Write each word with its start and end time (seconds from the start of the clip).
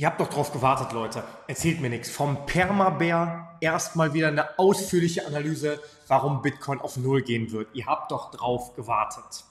Ihr 0.00 0.06
habt 0.06 0.20
doch 0.20 0.28
drauf 0.28 0.52
gewartet, 0.52 0.92
Leute. 0.92 1.24
Erzählt 1.48 1.80
mir 1.80 1.90
nichts. 1.90 2.08
Vom 2.08 2.46
Permabär 2.46 3.56
erstmal 3.60 4.14
wieder 4.14 4.28
eine 4.28 4.56
ausführliche 4.56 5.26
Analyse, 5.26 5.82
warum 6.06 6.40
Bitcoin 6.40 6.80
auf 6.80 6.96
Null 6.96 7.22
gehen 7.22 7.50
wird. 7.50 7.74
Ihr 7.74 7.86
habt 7.86 8.12
doch 8.12 8.30
drauf 8.30 8.76
gewartet. 8.76 9.42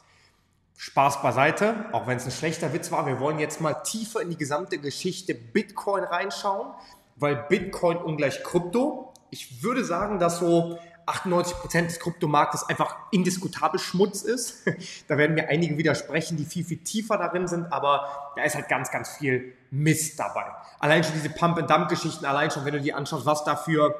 Spaß 0.77 1.21
beiseite, 1.21 1.87
auch 1.91 2.07
wenn 2.07 2.15
es 2.15 2.23
ein 2.23 2.31
schlechter 2.31 2.71
Witz 2.71 2.93
war. 2.93 3.05
Wir 3.05 3.19
wollen 3.19 3.39
jetzt 3.39 3.59
mal 3.59 3.73
tiefer 3.73 4.21
in 4.21 4.29
die 4.29 4.37
gesamte 4.37 4.77
Geschichte 4.77 5.35
Bitcoin 5.35 6.05
reinschauen, 6.05 6.71
weil 7.17 7.35
Bitcoin 7.49 7.97
ungleich 7.97 8.41
Krypto. 8.41 9.11
Ich 9.29 9.61
würde 9.61 9.83
sagen, 9.83 10.17
dass 10.17 10.39
so 10.39 10.79
98% 11.07 11.85
des 11.85 11.99
Kryptomarktes 11.99 12.67
einfach 12.67 12.95
indiskutabel 13.11 13.79
Schmutz 13.79 14.21
ist. 14.21 14.63
da 15.07 15.17
werden 15.17 15.35
mir 15.35 15.49
einige 15.49 15.77
widersprechen, 15.77 16.37
die 16.37 16.45
viel, 16.45 16.63
viel 16.63 16.79
tiefer 16.79 17.17
darin 17.17 17.47
sind, 17.47 17.71
aber 17.71 18.33
da 18.35 18.43
ist 18.43 18.55
halt 18.55 18.67
ganz, 18.67 18.91
ganz 18.91 19.09
viel 19.17 19.53
Mist 19.71 20.19
dabei. 20.19 20.45
Allein 20.79 21.03
schon 21.03 21.13
diese 21.13 21.29
Pump-and-Dump-Geschichten, 21.29 22.25
allein 22.25 22.51
schon, 22.51 22.65
wenn 22.65 22.73
du 22.73 22.81
dir 22.81 22.97
anschaust, 22.97 23.25
was 23.25 23.43
dafür 23.43 23.95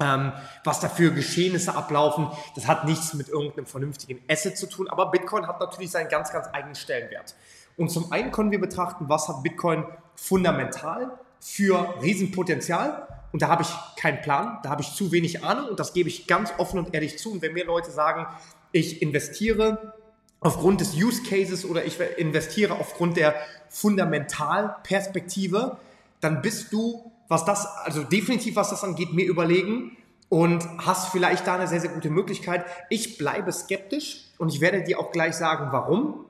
ähm, 0.00 0.32
was 0.64 0.80
dafür 0.80 1.10
Geschehnisse 1.10 1.76
ablaufen, 1.76 2.28
das 2.56 2.66
hat 2.66 2.86
nichts 2.86 3.14
mit 3.14 3.28
irgendeinem 3.28 3.66
vernünftigen 3.66 4.20
Asset 4.28 4.56
zu 4.56 4.66
tun, 4.66 4.88
aber 4.88 5.10
Bitcoin 5.10 5.46
hat 5.46 5.60
natürlich 5.60 5.90
seinen 5.90 6.08
ganz, 6.08 6.32
ganz 6.32 6.48
eigenen 6.52 6.74
Stellenwert. 6.74 7.36
Und 7.76 7.90
zum 7.90 8.10
einen 8.10 8.32
können 8.32 8.50
wir 8.50 8.60
betrachten, 8.60 9.08
was 9.08 9.28
hat 9.28 9.42
Bitcoin 9.42 9.84
fundamental 10.16 11.18
für 11.40 11.94
Riesenpotenzial 12.02 13.06
und 13.32 13.42
da 13.42 13.48
habe 13.48 13.62
ich 13.62 13.70
keinen 13.96 14.20
Plan, 14.20 14.58
da 14.62 14.70
habe 14.70 14.82
ich 14.82 14.92
zu 14.92 15.10
wenig 15.10 15.42
Ahnung 15.42 15.70
und 15.70 15.80
das 15.80 15.94
gebe 15.94 16.08
ich 16.08 16.26
ganz 16.26 16.52
offen 16.58 16.78
und 16.78 16.94
ehrlich 16.94 17.18
zu. 17.18 17.32
Und 17.32 17.42
wenn 17.42 17.54
mir 17.54 17.64
Leute 17.64 17.90
sagen, 17.90 18.26
ich 18.72 19.02
investiere 19.02 19.94
aufgrund 20.40 20.80
des 20.80 20.94
Use 20.94 21.22
Cases 21.22 21.64
oder 21.64 21.84
ich 21.84 22.00
investiere 22.18 22.74
aufgrund 22.74 23.16
der 23.16 23.34
Fundamentalperspektive, 23.68 25.78
dann 26.20 26.42
bist 26.42 26.72
du, 26.72 27.12
was 27.28 27.44
das, 27.44 27.66
also 27.84 28.02
definitiv 28.02 28.56
was 28.56 28.70
das 28.70 28.82
angeht, 28.84 29.12
mir 29.12 29.26
überlegen 29.26 29.96
und 30.28 30.66
hast 30.78 31.10
vielleicht 31.10 31.46
da 31.46 31.54
eine 31.54 31.68
sehr, 31.68 31.80
sehr 31.80 31.90
gute 31.90 32.10
Möglichkeit. 32.10 32.64
Ich 32.90 33.18
bleibe 33.18 33.52
skeptisch 33.52 34.24
und 34.38 34.48
ich 34.48 34.60
werde 34.60 34.82
dir 34.82 34.98
auch 34.98 35.12
gleich 35.12 35.34
sagen, 35.34 35.68
warum. 35.72 36.24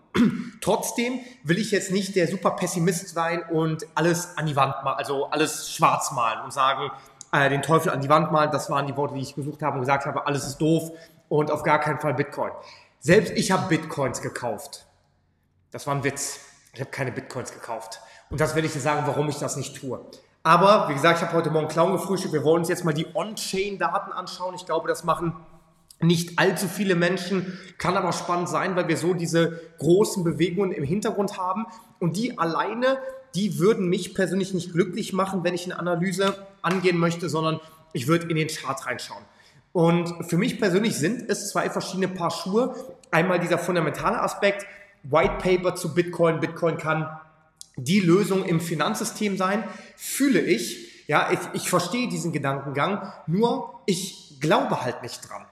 Trotzdem 0.61 1.21
will 1.43 1.59
ich 1.59 1.71
jetzt 1.71 1.91
nicht 1.91 2.15
der 2.17 2.29
super 2.29 2.53
Pessimist 2.53 3.09
sein 3.09 3.43
und 3.51 3.87
alles 3.95 4.37
an 4.37 4.47
die 4.47 4.57
Wand 4.57 4.75
malen, 4.85 4.99
also 4.99 5.27
alles 5.27 5.75
schwarz 5.75 6.13
malen 6.13 6.45
und 6.45 6.53
sagen, 6.53 6.91
äh, 7.33 7.49
den 7.49 7.63
Teufel 7.63 7.91
an 7.91 8.01
die 8.01 8.09
Wand 8.09 8.31
malen. 8.31 8.51
Das 8.51 8.71
waren 8.71 8.87
die 8.87 8.97
Worte, 8.97 9.15
die 9.15 9.21
ich 9.21 9.35
gesucht 9.35 9.63
habe 9.63 9.75
und 9.75 9.81
gesagt 9.81 10.07
habe, 10.07 10.27
alles 10.27 10.47
ist 10.47 10.59
doof 10.59 10.91
und 11.29 11.51
auf 11.51 11.63
gar 11.63 11.81
keinen 11.81 11.99
Fall 11.99 12.15
Bitcoin. 12.15 12.53
Selbst 13.01 13.33
ich 13.37 13.51
habe 13.51 13.69
Bitcoins 13.69 14.21
gekauft. 14.21 14.87
Das 15.71 15.87
war 15.87 15.95
ein 15.95 16.05
Witz. 16.05 16.41
Ich 16.75 16.81
habe 16.81 16.91
keine 16.91 17.11
Bitcoins 17.11 17.53
gekauft. 17.53 18.01
Und 18.31 18.41
das 18.41 18.55
werde 18.55 18.67
ich 18.67 18.73
dir 18.73 18.81
sagen, 18.81 19.03
warum 19.07 19.29
ich 19.29 19.39
das 19.39 19.57
nicht 19.57 19.77
tue. 19.77 20.05
Aber, 20.43 20.89
wie 20.89 20.95
gesagt, 20.95 21.19
ich 21.19 21.25
habe 21.25 21.37
heute 21.37 21.51
Morgen 21.51 21.69
Clown 21.69 21.93
gefrühstückt. 21.93 22.33
Wir 22.33 22.45
wollen 22.45 22.61
uns 22.61 22.69
jetzt 22.69 22.85
mal 22.85 22.93
die 22.93 23.07
On-Chain-Daten 23.15 24.13
anschauen. 24.13 24.55
Ich 24.55 24.67
glaube, 24.67 24.89
das 24.89 25.05
machen 25.05 25.37
nicht 26.03 26.39
allzu 26.39 26.69
viele 26.69 26.95
Menschen, 26.95 27.59
kann 27.79 27.97
aber 27.97 28.13
spannend 28.13 28.49
sein, 28.49 28.77
weil 28.77 28.89
wir 28.89 28.97
so 28.97 29.15
diese 29.15 29.61
großen 29.79 30.25
Bewegungen 30.25 30.73
im 30.73 30.85
Hintergrund 30.85 31.39
haben 31.39 31.67
und 31.99 32.17
die 32.17 32.39
alleine, 32.39 32.99
die 33.35 33.59
würden 33.59 33.89
mich 33.89 34.15
persönlich 34.15 34.53
nicht 34.53 34.73
glücklich 34.73 35.13
machen, 35.13 35.45
wenn 35.45 35.55
ich 35.55 35.65
eine 35.65 35.79
Analyse 35.79 36.47
angehen 36.61 36.99
möchte, 36.99 37.29
sondern 37.29 37.61
ich 37.93 38.07
würde 38.09 38.29
in 38.29 38.37
den 38.37 38.49
Chart 38.49 38.85
reinschauen. 38.87 39.25
Und 39.73 40.27
für 40.29 40.37
mich 40.37 40.59
persönlich 40.61 40.97
sind 40.97 41.29
es 41.31 41.51
zwei 41.51 41.71
verschiedene 41.71 42.09
Paar 42.09 42.31
Schuhe. 42.31 42.75
Einmal 43.11 43.39
dieser 43.39 43.59
fundamentale 43.59 44.21
Aspekt, 44.21 44.67
White 45.03 45.39
Paper 45.39 45.75
zu 45.75 45.95
Bitcoin. 45.95 46.41
Bitcoin 46.41 46.77
kann 46.77 47.09
die 47.77 48.01
Lösung 48.01 48.45
im 48.45 48.61
Finanzsystem 48.61 49.37
sein, 49.37 49.65
fühle 49.97 50.41
ich. 50.41 51.07
Ja, 51.09 51.31
ich, 51.33 51.39
ich 51.55 51.71
verstehe 51.71 52.09
diesen 52.09 52.33
Gedankengang, 52.33 53.13
nur 53.27 53.83
ich 53.87 54.37
glaube 54.41 54.83
halt 54.83 55.03
nicht 55.03 55.29
dran. 55.29 55.45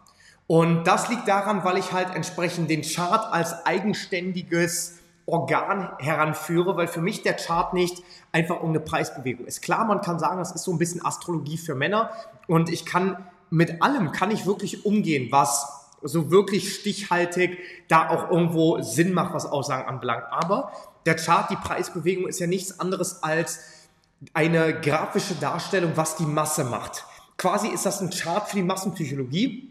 Und 0.51 0.83
das 0.83 1.09
liegt 1.09 1.29
daran, 1.29 1.62
weil 1.62 1.78
ich 1.78 1.93
halt 1.93 2.12
entsprechend 2.12 2.69
den 2.71 2.83
Chart 2.83 3.33
als 3.33 3.65
eigenständiges 3.66 4.99
Organ 5.25 5.93
heranführe, 6.00 6.77
weil 6.77 6.88
für 6.88 7.00
mich 7.00 7.22
der 7.22 7.34
Chart 7.34 7.72
nicht 7.72 8.03
einfach 8.33 8.56
irgendeine 8.56 8.81
Preisbewegung 8.81 9.47
ist. 9.47 9.62
Klar, 9.62 9.84
man 9.84 10.00
kann 10.00 10.19
sagen, 10.19 10.38
das 10.38 10.50
ist 10.50 10.65
so 10.65 10.72
ein 10.72 10.78
bisschen 10.78 11.06
Astrologie 11.06 11.56
für 11.56 11.77
Männer 11.77 12.11
und 12.49 12.69
ich 12.69 12.84
kann 12.84 13.25
mit 13.50 13.81
allem 13.81 14.11
kann 14.11 14.33
ich 14.33 14.44
wirklich 14.44 14.84
umgehen, 14.84 15.28
was 15.31 15.88
so 16.03 16.33
wirklich 16.33 16.75
stichhaltig 16.75 17.61
da 17.87 18.09
auch 18.09 18.32
irgendwo 18.32 18.82
Sinn 18.82 19.12
macht, 19.12 19.32
was 19.32 19.47
Aussagen 19.47 19.88
anbelangt. 19.88 20.25
Aber 20.32 20.72
der 21.06 21.15
Chart, 21.15 21.49
die 21.49 21.55
Preisbewegung 21.55 22.27
ist 22.27 22.41
ja 22.41 22.49
nichts 22.49 22.81
anderes 22.81 23.22
als 23.22 23.61
eine 24.34 24.81
grafische 24.81 25.37
Darstellung, 25.37 25.93
was 25.94 26.17
die 26.17 26.27
Masse 26.27 26.65
macht. 26.65 27.05
Quasi 27.37 27.69
ist 27.69 27.87
das 27.87 28.00
ein 28.00 28.11
Chart 28.11 28.49
für 28.49 28.56
die 28.56 28.65
Massenpsychologie 28.65 29.71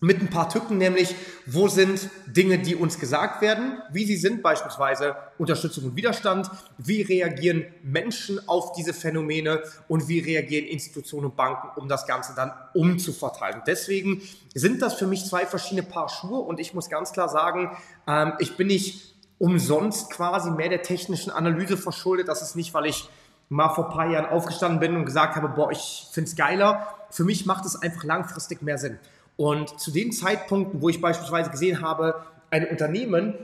mit 0.00 0.20
ein 0.20 0.30
paar 0.30 0.48
Tücken, 0.48 0.78
nämlich 0.78 1.14
wo 1.46 1.66
sind 1.66 2.08
Dinge, 2.26 2.58
die 2.58 2.76
uns 2.76 3.00
gesagt 3.00 3.42
werden, 3.42 3.82
wie 3.90 4.04
sie 4.04 4.16
sind, 4.16 4.42
beispielsweise 4.42 5.16
Unterstützung 5.38 5.84
und 5.84 5.96
Widerstand, 5.96 6.50
wie 6.78 7.02
reagieren 7.02 7.66
Menschen 7.82 8.46
auf 8.48 8.72
diese 8.72 8.92
Phänomene 8.94 9.62
und 9.88 10.06
wie 10.06 10.20
reagieren 10.20 10.66
Institutionen 10.66 11.26
und 11.26 11.36
Banken, 11.36 11.68
um 11.80 11.88
das 11.88 12.06
Ganze 12.06 12.34
dann 12.36 12.52
umzuverteilen. 12.74 13.62
Deswegen 13.66 14.22
sind 14.54 14.82
das 14.82 14.94
für 14.94 15.06
mich 15.06 15.26
zwei 15.26 15.46
verschiedene 15.46 15.82
Paar 15.82 16.08
Schuhe 16.08 16.38
und 16.38 16.60
ich 16.60 16.74
muss 16.74 16.88
ganz 16.88 17.12
klar 17.12 17.28
sagen, 17.28 17.76
ähm, 18.06 18.34
ich 18.38 18.56
bin 18.56 18.68
nicht 18.68 19.14
umsonst 19.38 20.10
quasi 20.10 20.50
mehr 20.50 20.68
der 20.68 20.82
technischen 20.82 21.30
Analyse 21.30 21.76
verschuldet. 21.76 22.28
Das 22.28 22.42
ist 22.42 22.56
nicht, 22.56 22.74
weil 22.74 22.86
ich 22.86 23.08
mal 23.48 23.70
vor 23.70 23.88
ein 23.88 23.90
paar 23.90 24.10
Jahren 24.10 24.26
aufgestanden 24.26 24.80
bin 24.80 24.96
und 24.96 25.06
gesagt 25.06 25.36
habe, 25.36 25.48
boah, 25.48 25.70
ich 25.70 26.08
finde 26.12 26.28
es 26.28 26.36
geiler. 26.36 26.86
Für 27.10 27.24
mich 27.24 27.46
macht 27.46 27.64
es 27.64 27.80
einfach 27.80 28.04
langfristig 28.04 28.62
mehr 28.62 28.78
Sinn. 28.78 28.98
Und 29.38 29.80
zu 29.80 29.92
den 29.92 30.10
Zeitpunkten, 30.10 30.82
wo 30.82 30.88
ich 30.88 31.00
beispielsweise 31.00 31.50
gesehen 31.50 31.80
habe, 31.80 32.26
ein 32.50 32.66
Unternehmen 32.68 33.34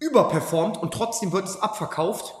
überperformt 0.00 0.76
und 0.76 0.92
trotzdem 0.92 1.32
wird 1.32 1.44
es 1.44 1.62
abverkauft 1.62 2.34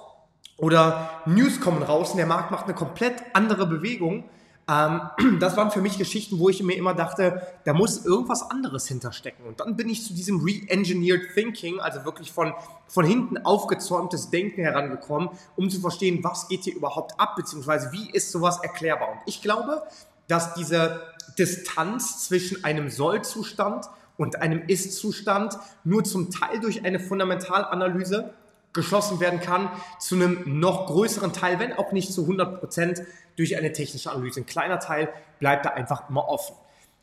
oder 0.56 1.08
News 1.24 1.60
kommen 1.60 1.82
raus 1.82 2.10
und 2.10 2.16
der 2.16 2.26
Markt 2.26 2.50
macht 2.50 2.64
eine 2.64 2.74
komplett 2.74 3.14
andere 3.34 3.66
Bewegung, 3.66 4.24
ähm, 4.68 5.00
das 5.40 5.56
waren 5.56 5.70
für 5.70 5.80
mich 5.80 5.96
Geschichten, 5.96 6.38
wo 6.38 6.48
ich 6.48 6.62
mir 6.62 6.74
immer 6.74 6.92
dachte, 6.92 7.40
da 7.64 7.72
muss 7.72 8.04
irgendwas 8.04 8.50
anderes 8.50 8.86
hinterstecken. 8.86 9.46
Und 9.46 9.60
dann 9.60 9.76
bin 9.76 9.88
ich 9.88 10.04
zu 10.04 10.12
diesem 10.12 10.40
Re-Engineered 10.44 11.34
Thinking, 11.34 11.80
also 11.80 12.04
wirklich 12.04 12.32
von, 12.32 12.52
von 12.88 13.04
hinten 13.04 13.38
aufgezäumtes 13.38 14.30
Denken 14.30 14.62
herangekommen, 14.62 15.30
um 15.56 15.70
zu 15.70 15.80
verstehen, 15.80 16.22
was 16.22 16.48
geht 16.48 16.64
hier 16.64 16.74
überhaupt 16.74 17.18
ab, 17.18 17.36
beziehungsweise 17.36 17.92
wie 17.92 18.10
ist 18.10 18.30
sowas 18.30 18.60
erklärbar. 18.62 19.12
Und 19.12 19.18
ich 19.26 19.40
glaube, 19.40 19.82
dass 20.26 20.54
diese 20.54 21.00
Distanz 21.38 22.24
zwischen 22.26 22.64
einem 22.64 22.88
Soll-Zustand 22.90 23.86
und 24.16 24.40
einem 24.42 24.62
Ist-Zustand 24.66 25.58
nur 25.84 26.04
zum 26.04 26.30
Teil 26.30 26.60
durch 26.60 26.84
eine 26.84 27.00
Fundamentalanalyse 27.00 28.34
geschlossen 28.72 29.20
werden 29.20 29.40
kann, 29.40 29.70
zu 29.98 30.14
einem 30.14 30.60
noch 30.60 30.86
größeren 30.86 31.32
Teil, 31.32 31.58
wenn 31.58 31.72
auch 31.72 31.92
nicht 31.92 32.12
zu 32.12 32.22
100 32.22 32.60
Prozent, 32.60 33.02
durch 33.36 33.56
eine 33.56 33.72
technische 33.72 34.10
Analyse. 34.10 34.40
Ein 34.40 34.46
kleiner 34.46 34.80
Teil 34.80 35.08
bleibt 35.38 35.64
da 35.64 35.70
einfach 35.70 36.10
immer 36.10 36.28
offen. 36.28 36.56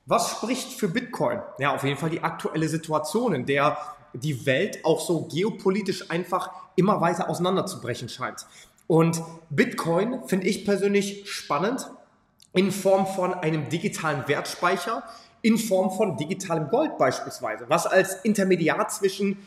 Was 0.06 0.30
spricht 0.30 0.74
für 0.74 0.88
Bitcoin? 0.88 1.40
Ja, 1.58 1.74
auf 1.74 1.84
jeden 1.84 1.98
Fall 1.98 2.10
die 2.10 2.22
aktuelle 2.22 2.68
Situation, 2.68 3.34
in 3.34 3.46
der 3.46 3.78
die 4.14 4.46
Welt 4.46 4.84
auch 4.86 5.02
so 5.02 5.24
geopolitisch 5.24 6.12
einfach 6.12 6.52
immer 6.76 7.02
weiter 7.02 7.30
auseinanderzubrechen 7.30 8.10
scheint. 8.10 8.46
Und 8.88 9.22
Bitcoin 9.50 10.28
finde 10.28 10.48
ich 10.48 10.66
persönlich 10.66 11.30
spannend, 11.30 11.90
in 12.56 12.72
Form 12.72 13.06
von 13.06 13.34
einem 13.34 13.70
digitalen 13.70 14.28
Wertspeicher, 14.28 15.04
in 15.42 15.58
Form 15.58 15.92
von 15.92 16.18
digitalem 16.18 16.70
Gold 16.70 16.98
beispielsweise, 16.98 17.66
was 17.68 17.86
als 17.86 18.16
Intermediar 18.24 18.88
zwischen 18.88 19.38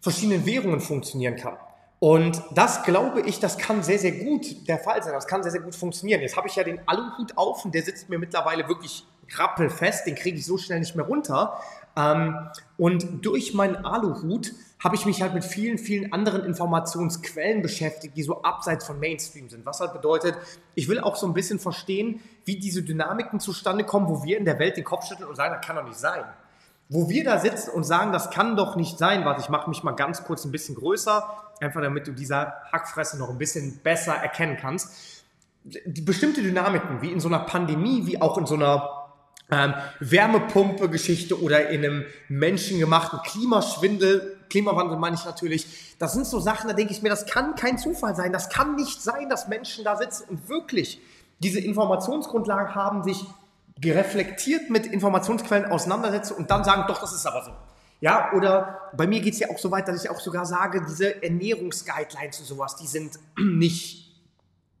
verschiedenen 0.00 0.44
Währungen 0.44 0.80
funktionieren 0.80 1.36
kann. 1.36 1.56
Und 2.00 2.42
das 2.54 2.82
glaube 2.82 3.20
ich, 3.20 3.40
das 3.40 3.58
kann 3.58 3.82
sehr, 3.82 3.98
sehr 3.98 4.12
gut 4.12 4.68
der 4.68 4.78
Fall 4.78 5.02
sein. 5.02 5.12
Das 5.12 5.26
kann 5.26 5.42
sehr, 5.42 5.52
sehr 5.52 5.60
gut 5.60 5.74
funktionieren. 5.74 6.22
Jetzt 6.22 6.36
habe 6.36 6.48
ich 6.48 6.56
ja 6.56 6.64
den 6.64 6.80
Aluhut 6.88 7.36
auf 7.36 7.64
und 7.64 7.74
der 7.74 7.82
sitzt 7.82 8.08
mir 8.08 8.18
mittlerweile 8.18 8.66
wirklich 8.68 9.04
rappelfest. 9.36 10.06
Den 10.06 10.14
kriege 10.14 10.38
ich 10.38 10.46
so 10.46 10.56
schnell 10.56 10.80
nicht 10.80 10.96
mehr 10.96 11.04
runter. 11.04 11.60
Ähm, 11.96 12.48
und 12.78 13.24
durch 13.24 13.52
meinen 13.52 13.76
Aluhut 13.84 14.52
habe 14.82 14.96
ich 14.96 15.04
mich 15.04 15.20
halt 15.20 15.34
mit 15.34 15.44
vielen, 15.44 15.78
vielen 15.78 16.12
anderen 16.12 16.44
Informationsquellen 16.44 17.60
beschäftigt, 17.60 18.16
die 18.16 18.22
so 18.22 18.42
abseits 18.42 18.86
von 18.86 18.98
Mainstream 18.98 19.48
sind. 19.50 19.66
Was 19.66 19.80
halt 19.80 19.92
bedeutet, 19.92 20.36
ich 20.74 20.88
will 20.88 21.00
auch 21.00 21.16
so 21.16 21.26
ein 21.26 21.34
bisschen 21.34 21.58
verstehen, 21.58 22.20
wie 22.46 22.58
diese 22.58 22.82
Dynamiken 22.82 23.40
zustande 23.40 23.84
kommen, 23.84 24.08
wo 24.08 24.24
wir 24.24 24.38
in 24.38 24.46
der 24.46 24.58
Welt 24.58 24.78
den 24.78 24.84
Kopf 24.84 25.06
schütteln 25.06 25.28
und 25.28 25.36
sagen, 25.36 25.54
das 25.54 25.66
kann 25.66 25.76
doch 25.76 25.84
nicht 25.84 25.98
sein. 25.98 26.24
Wo 26.88 27.08
wir 27.10 27.22
da 27.24 27.38
sitzen 27.38 27.70
und 27.70 27.84
sagen, 27.84 28.10
das 28.12 28.30
kann 28.30 28.56
doch 28.56 28.74
nicht 28.74 28.98
sein, 28.98 29.24
warte, 29.24 29.42
ich 29.42 29.50
mache 29.50 29.68
mich 29.68 29.82
mal 29.82 29.92
ganz 29.92 30.24
kurz 30.24 30.44
ein 30.44 30.50
bisschen 30.50 30.74
größer, 30.74 31.24
einfach 31.60 31.82
damit 31.82 32.06
du 32.06 32.12
dieser 32.12 32.54
Hackfresse 32.72 33.18
noch 33.18 33.28
ein 33.28 33.38
bisschen 33.38 33.80
besser 33.82 34.14
erkennen 34.14 34.56
kannst. 34.58 35.24
Die 35.62 36.00
bestimmte 36.00 36.42
Dynamiken, 36.42 37.02
wie 37.02 37.12
in 37.12 37.20
so 37.20 37.28
einer 37.28 37.40
Pandemie, 37.40 38.06
wie 38.06 38.20
auch 38.20 38.38
in 38.38 38.46
so 38.46 38.54
einer 38.54 38.88
ähm, 39.50 39.74
Wärmepumpe-Geschichte 40.00 41.40
oder 41.40 41.68
in 41.68 41.84
einem 41.84 42.04
menschengemachten 42.28 43.20
Klimaschwindel 43.22 44.39
Klimawandel 44.50 44.98
meine 44.98 45.16
ich 45.16 45.24
natürlich. 45.24 45.96
Das 45.98 46.12
sind 46.12 46.26
so 46.26 46.40
Sachen, 46.40 46.68
da 46.68 46.74
denke 46.74 46.92
ich 46.92 47.00
mir, 47.00 47.08
das 47.08 47.24
kann 47.24 47.54
kein 47.54 47.78
Zufall 47.78 48.14
sein. 48.14 48.32
Das 48.32 48.50
kann 48.50 48.76
nicht 48.76 49.02
sein, 49.02 49.30
dass 49.30 49.48
Menschen 49.48 49.84
da 49.84 49.96
sitzen 49.96 50.24
und 50.28 50.48
wirklich 50.48 51.00
diese 51.38 51.60
Informationsgrundlagen 51.60 52.74
haben, 52.74 53.02
sich 53.02 53.24
gereflektiert 53.80 54.68
mit 54.68 54.86
Informationsquellen 54.86 55.70
auseinandersetzen 55.70 56.34
und 56.34 56.50
dann 56.50 56.64
sagen, 56.64 56.84
doch, 56.86 57.00
das 57.00 57.14
ist 57.14 57.26
aber 57.26 57.44
so. 57.44 57.52
Ja, 58.00 58.32
oder 58.32 58.90
bei 58.96 59.06
mir 59.06 59.20
geht 59.20 59.34
es 59.34 59.40
ja 59.40 59.50
auch 59.50 59.58
so 59.58 59.70
weit, 59.70 59.88
dass 59.88 60.02
ich 60.02 60.10
auch 60.10 60.20
sogar 60.20 60.46
sage, 60.46 60.82
diese 60.86 61.22
Ernährungsguidelines 61.22 62.40
und 62.40 62.46
sowas, 62.46 62.76
die 62.76 62.86
sind 62.86 63.18
nicht 63.38 64.10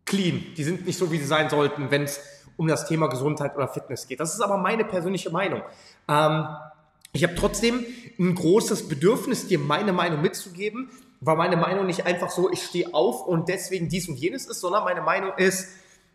clean. 0.04 0.42
Die 0.56 0.64
sind 0.64 0.86
nicht 0.86 0.98
so, 0.98 1.10
wie 1.12 1.18
sie 1.18 1.26
sein 1.26 1.48
sollten, 1.48 1.90
wenn 1.90 2.02
es 2.02 2.20
um 2.56 2.66
das 2.66 2.86
Thema 2.86 3.06
Gesundheit 3.08 3.56
oder 3.56 3.68
Fitness 3.68 4.06
geht. 4.06 4.20
Das 4.20 4.34
ist 4.34 4.40
aber 4.40 4.58
meine 4.58 4.84
persönliche 4.84 5.30
Meinung. 5.30 5.62
Ähm, 6.08 6.46
ich 7.12 7.24
habe 7.24 7.34
trotzdem 7.34 7.84
ein 8.18 8.34
großes 8.34 8.88
Bedürfnis, 8.88 9.48
dir 9.48 9.58
meine 9.58 9.92
Meinung 9.92 10.20
mitzugeben, 10.22 10.90
weil 11.20 11.36
meine 11.36 11.56
Meinung 11.56 11.86
nicht 11.86 12.06
einfach 12.06 12.30
so, 12.30 12.50
ich 12.50 12.62
stehe 12.62 12.94
auf 12.94 13.26
und 13.26 13.48
deswegen 13.48 13.88
dies 13.88 14.08
und 14.08 14.16
jenes 14.16 14.46
ist, 14.46 14.60
sondern 14.60 14.84
meine 14.84 15.02
Meinung 15.02 15.32
ist, 15.36 15.68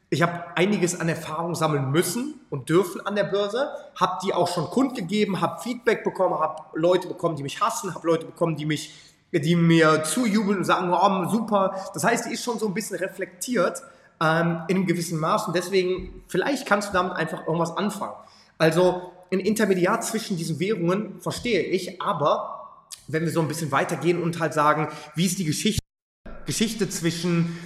ich 0.10 0.22
habe 0.22 0.46
einiges 0.56 1.00
an 1.00 1.10
Erfahrung 1.10 1.56
sammeln 1.56 1.92
müssen 1.92 2.40
und 2.50 2.70
dürfen 2.70 3.06
an 3.06 3.16
der 3.16 3.24
Börse, 3.24 3.70
habe 3.96 4.20
die 4.24 4.34
auch 4.34 4.48
schon 4.48 4.66
kundgegeben, 4.66 5.42
habe 5.42 5.62
Feedback 5.62 6.04
bekommen, 6.04 6.40
habe 6.40 6.64
Leute 6.74 7.08
bekommen, 7.08 7.36
die 7.36 7.44
mich 7.44 7.60
hassen, 7.60 7.94
habe 7.94 8.08
Leute 8.08 8.26
bekommen, 8.26 8.56
die 8.56 8.66
mich, 8.66 8.94
die 9.32 9.56
mir 9.56 10.04
zujubeln 10.04 10.60
und 10.60 10.64
sagen, 10.64 10.94
oh, 10.94 11.30
super. 11.30 11.76
Das 11.94 12.04
heißt, 12.04 12.28
die 12.28 12.34
ist 12.34 12.44
schon 12.44 12.60
so 12.60 12.68
ein 12.68 12.74
bisschen 12.74 12.98
reflektiert 12.98 13.82
ähm, 14.22 14.62
in 14.68 14.78
einem 14.78 14.86
gewissen 14.86 15.20
Maß 15.20 15.48
und 15.48 15.56
deswegen, 15.56 16.24
vielleicht 16.28 16.68
kannst 16.68 16.90
du 16.90 16.94
damit 16.94 17.14
einfach 17.14 17.46
irgendwas 17.48 17.76
anfangen. 17.76 18.16
Also 18.58 19.12
ein 19.32 19.40
Intermediar 19.40 20.02
zwischen 20.02 20.38
diesen 20.38 20.60
Währungen 20.60 21.20
verstehe 21.22 21.62
ich, 21.62 22.02
aber 22.02 22.88
wenn 23.08 23.24
wir 23.24 23.32
so 23.32 23.42
ein 23.42 23.48
bisschen 23.48 23.72
weitergehen 23.72 24.22
und 24.22 24.40
halt 24.40 24.54
sagen, 24.54 24.88
wie 25.16 25.26
ist 25.26 25.40
die 25.40 25.46
Geschichte, 25.46 25.82
Geschichte 26.46 26.90
zwischen 26.90 27.58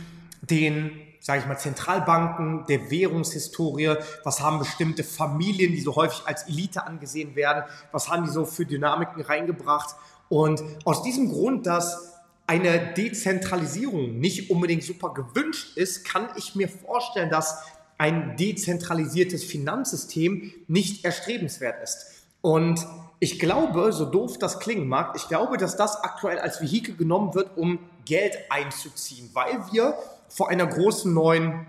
den 0.42 0.92
sage 1.22 1.42
ich 1.42 1.48
mal, 1.48 1.58
Zentralbanken, 1.58 2.66
der 2.68 2.90
Währungshistorie, 2.90 3.96
was 4.24 4.42
haben 4.42 4.60
bestimmte 4.60 5.04
Familien, 5.04 5.74
die 5.74 5.82
so 5.82 5.96
häufig 5.96 6.22
als 6.26 6.48
Elite 6.48 6.86
angesehen 6.86 7.36
werden, 7.36 7.64
was 7.92 8.10
haben 8.10 8.24
die 8.24 8.32
so 8.32 8.46
für 8.46 8.66
Dynamiken 8.66 9.22
reingebracht. 9.22 9.96
Und 10.30 10.64
aus 10.86 11.04
diesem 11.04 11.30
Grund, 11.30 11.66
dass 11.66 12.14
eine 12.48 12.94
Dezentralisierung 12.94 14.20
nicht 14.20 14.50
unbedingt 14.50 14.84
super 14.84 15.14
gewünscht 15.14 15.78
ist, 15.78 16.06
kann 16.06 16.30
ich 16.36 16.56
mir 16.56 16.70
vorstellen, 16.70 17.30
dass 17.30 17.64
ein 18.00 18.38
dezentralisiertes 18.38 19.44
Finanzsystem 19.44 20.52
nicht 20.68 21.06
erstrebenswert 21.06 21.84
ist. 21.84 22.24
Und 22.42 22.88
ich 23.20 23.38
glaube, 23.40 23.92
so 23.92 24.06
doof 24.06 24.38
das 24.40 24.60
klingen 24.60 24.88
mag, 24.88 25.16
ich 25.18 25.28
glaube, 25.28 25.58
dass 25.58 25.76
das 25.76 26.02
aktuell 26.02 26.40
als 26.40 26.62
Vehikel 26.62 26.96
genommen 26.96 27.36
wird, 27.36 27.58
um 27.58 27.80
Geld 28.06 28.38
einzuziehen, 28.50 29.30
weil 29.34 29.60
wir 29.72 29.96
vor 30.30 30.50
einer 30.50 30.66
großen 30.66 31.14
neuen 31.14 31.68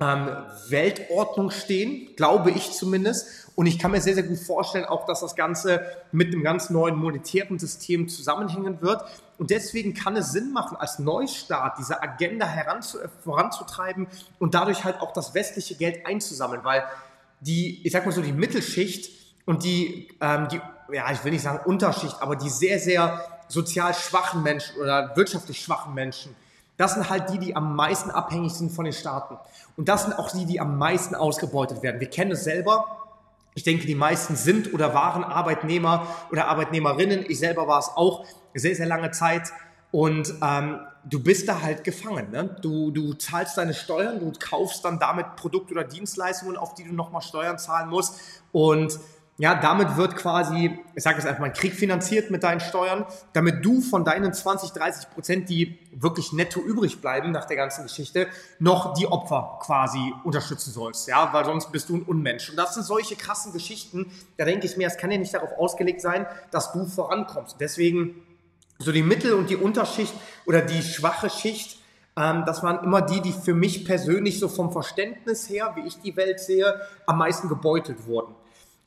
ähm, 0.00 0.28
Weltordnung 0.68 1.50
stehen, 1.50 2.16
glaube 2.16 2.50
ich 2.50 2.72
zumindest. 2.72 3.48
Und 3.54 3.66
ich 3.66 3.78
kann 3.78 3.92
mir 3.92 4.00
sehr, 4.00 4.14
sehr 4.14 4.24
gut 4.24 4.38
vorstellen, 4.38 4.86
auch 4.86 5.06
dass 5.06 5.20
das 5.20 5.36
Ganze 5.36 5.82
mit 6.10 6.34
einem 6.34 6.42
ganz 6.42 6.70
neuen 6.70 6.96
monetären 6.96 7.60
System 7.60 8.08
zusammenhängen 8.08 8.80
wird. 8.82 9.02
Und 9.40 9.48
deswegen 9.48 9.94
kann 9.94 10.16
es 10.16 10.32
Sinn 10.32 10.52
machen, 10.52 10.76
als 10.76 10.98
Neustart 10.98 11.78
diese 11.78 12.02
Agenda 12.02 12.44
heranzu, 12.44 12.98
voranzutreiben 13.24 14.06
und 14.38 14.52
dadurch 14.52 14.84
halt 14.84 15.00
auch 15.00 15.14
das 15.14 15.32
westliche 15.32 15.76
Geld 15.76 16.04
einzusammeln, 16.06 16.62
weil 16.62 16.84
die, 17.40 17.80
ich 17.82 17.90
sag 17.90 18.04
mal 18.04 18.12
so, 18.12 18.20
die 18.20 18.34
Mittelschicht 18.34 19.10
und 19.46 19.64
die, 19.64 20.08
ähm, 20.20 20.48
die, 20.48 20.60
ja, 20.92 21.10
ich 21.10 21.24
will 21.24 21.32
nicht 21.32 21.40
sagen 21.40 21.60
Unterschicht, 21.64 22.16
aber 22.20 22.36
die 22.36 22.50
sehr, 22.50 22.78
sehr 22.78 23.24
sozial 23.48 23.94
schwachen 23.94 24.42
Menschen 24.42 24.76
oder 24.76 25.16
wirtschaftlich 25.16 25.58
schwachen 25.62 25.94
Menschen, 25.94 26.36
das 26.76 26.92
sind 26.92 27.08
halt 27.08 27.30
die, 27.30 27.38
die 27.38 27.56
am 27.56 27.74
meisten 27.74 28.10
abhängig 28.10 28.52
sind 28.52 28.70
von 28.70 28.84
den 28.84 28.92
Staaten. 28.92 29.38
Und 29.78 29.88
das 29.88 30.02
sind 30.02 30.18
auch 30.18 30.30
die, 30.32 30.44
die 30.44 30.60
am 30.60 30.76
meisten 30.76 31.14
ausgebeutet 31.14 31.82
werden. 31.82 31.98
Wir 31.98 32.10
kennen 32.10 32.32
es 32.32 32.44
selber. 32.44 33.09
Ich 33.54 33.64
denke, 33.64 33.86
die 33.86 33.94
meisten 33.94 34.36
sind 34.36 34.72
oder 34.72 34.94
waren 34.94 35.24
Arbeitnehmer 35.24 36.06
oder 36.30 36.46
Arbeitnehmerinnen. 36.48 37.24
Ich 37.28 37.38
selber 37.38 37.66
war 37.66 37.80
es 37.80 37.88
auch 37.88 38.24
sehr, 38.54 38.74
sehr 38.74 38.86
lange 38.86 39.10
Zeit. 39.10 39.52
Und 39.90 40.34
ähm, 40.42 40.80
du 41.04 41.22
bist 41.22 41.48
da 41.48 41.60
halt 41.62 41.82
gefangen. 41.82 42.30
Ne? 42.30 42.56
Du, 42.62 42.90
du 42.90 43.14
zahlst 43.14 43.56
deine 43.58 43.74
Steuern, 43.74 44.20
du 44.20 44.32
kaufst 44.38 44.84
dann 44.84 44.98
damit 44.98 45.36
Produkte 45.36 45.72
oder 45.72 45.84
Dienstleistungen, 45.84 46.56
auf 46.56 46.74
die 46.74 46.84
du 46.84 46.94
nochmal 46.94 47.22
Steuern 47.22 47.58
zahlen 47.58 47.88
musst. 47.88 48.20
Und 48.52 48.98
ja, 49.40 49.54
damit 49.54 49.96
wird 49.96 50.16
quasi, 50.16 50.78
ich 50.94 51.02
sage 51.02 51.18
es 51.18 51.24
einfach 51.24 51.40
mal, 51.40 51.50
Krieg 51.50 51.74
finanziert 51.74 52.30
mit 52.30 52.42
deinen 52.42 52.60
Steuern, 52.60 53.06
damit 53.32 53.64
du 53.64 53.80
von 53.80 54.04
deinen 54.04 54.34
20, 54.34 54.72
30 54.72 55.08
Prozent, 55.08 55.48
die 55.48 55.78
wirklich 55.92 56.34
netto 56.34 56.60
übrig 56.60 57.00
bleiben 57.00 57.30
nach 57.30 57.46
der 57.46 57.56
ganzen 57.56 57.84
Geschichte, 57.84 58.26
noch 58.58 58.92
die 58.92 59.06
Opfer 59.06 59.58
quasi 59.62 60.12
unterstützen 60.24 60.72
sollst, 60.72 61.08
ja, 61.08 61.32
weil 61.32 61.46
sonst 61.46 61.72
bist 61.72 61.88
du 61.88 61.96
ein 61.96 62.02
Unmensch. 62.02 62.50
Und 62.50 62.56
das 62.56 62.74
sind 62.74 62.82
solche 62.82 63.16
krassen 63.16 63.54
Geschichten, 63.54 64.12
da 64.36 64.44
denke 64.44 64.66
ich 64.66 64.76
mir, 64.76 64.86
es 64.86 64.98
kann 64.98 65.10
ja 65.10 65.16
nicht 65.16 65.32
darauf 65.32 65.52
ausgelegt 65.58 66.02
sein, 66.02 66.26
dass 66.50 66.72
du 66.72 66.84
vorankommst. 66.84 67.56
Deswegen 67.60 68.16
so 68.78 68.92
die 68.92 69.02
Mittel- 69.02 69.32
und 69.32 69.48
die 69.48 69.56
Unterschicht 69.56 70.12
oder 70.44 70.60
die 70.60 70.82
schwache 70.82 71.30
Schicht, 71.30 71.78
ähm, 72.14 72.44
das 72.44 72.62
waren 72.62 72.84
immer 72.84 73.00
die, 73.00 73.22
die 73.22 73.32
für 73.32 73.54
mich 73.54 73.86
persönlich 73.86 74.38
so 74.38 74.48
vom 74.48 74.70
Verständnis 74.70 75.48
her, 75.48 75.72
wie 75.76 75.86
ich 75.86 75.98
die 76.02 76.14
Welt 76.16 76.40
sehe, 76.40 76.78
am 77.06 77.16
meisten 77.16 77.48
gebeutelt 77.48 78.06
wurden. 78.06 78.34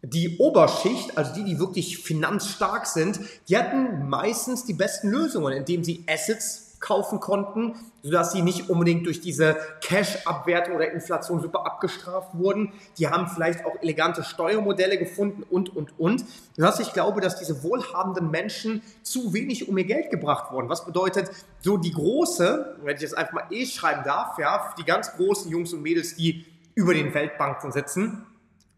Die 0.06 0.38
Oberschicht, 0.38 1.18
also 1.18 1.34
die, 1.34 1.46
die 1.46 1.60
wirklich 1.60 1.98
finanzstark 2.00 2.88
sind, 2.88 3.22
die 3.48 3.58
hatten 3.58 4.10
meistens 4.10 4.66
die 4.66 4.74
besten 4.74 5.10
Lösungen, 5.10 5.54
indem 5.54 5.86
sie 5.86 6.04
Assets 6.10 6.74
kaufen 6.82 7.22
konnten, 7.22 7.76
sodass 8.02 8.34
sie 8.34 8.42
nicht 8.42 8.70
unbedingt 8.70 9.06
durch 9.06 9.22
diese 9.22 9.56
Cash-Abwertung 9.80 10.76
oder 10.76 10.92
Inflation 10.92 11.42
super 11.42 11.66
abgestraft 11.66 12.38
wurden. 12.38 12.74
Die 12.98 13.08
haben 13.08 13.28
vielleicht 13.28 13.66
auch 13.66 13.82
elegante 13.82 14.24
Steuermodelle 14.26 14.98
gefunden 14.98 15.44
und, 15.50 15.74
und, 15.74 15.98
und. 15.98 16.26
Das 16.58 16.82
ich 16.82 16.92
glaube, 16.92 17.22
dass 17.22 17.40
diese 17.40 17.64
wohlhabenden 17.64 18.30
Menschen 18.30 18.82
zu 19.02 19.34
wenig 19.34 19.70
um 19.70 19.78
ihr 19.78 19.86
Geld 19.86 20.12
gebracht 20.12 20.52
wurden. 20.52 20.68
Was 20.68 20.86
bedeutet, 20.86 21.32
so 21.62 21.78
die 21.78 21.94
große, 21.94 22.76
wenn 22.84 22.96
ich 22.96 23.02
das 23.02 23.14
einfach 23.14 23.34
mal 23.34 23.48
eh 23.50 23.66
schreiben 23.66 24.04
darf, 24.04 24.38
ja, 24.38 24.74
die 24.78 24.84
ganz 24.84 25.14
großen 25.14 25.50
Jungs 25.50 25.72
und 25.72 25.82
Mädels, 25.82 26.18
die 26.18 26.46
über 26.76 26.94
den 26.94 27.14
Weltbanken 27.14 27.72
sitzen, 27.72 28.26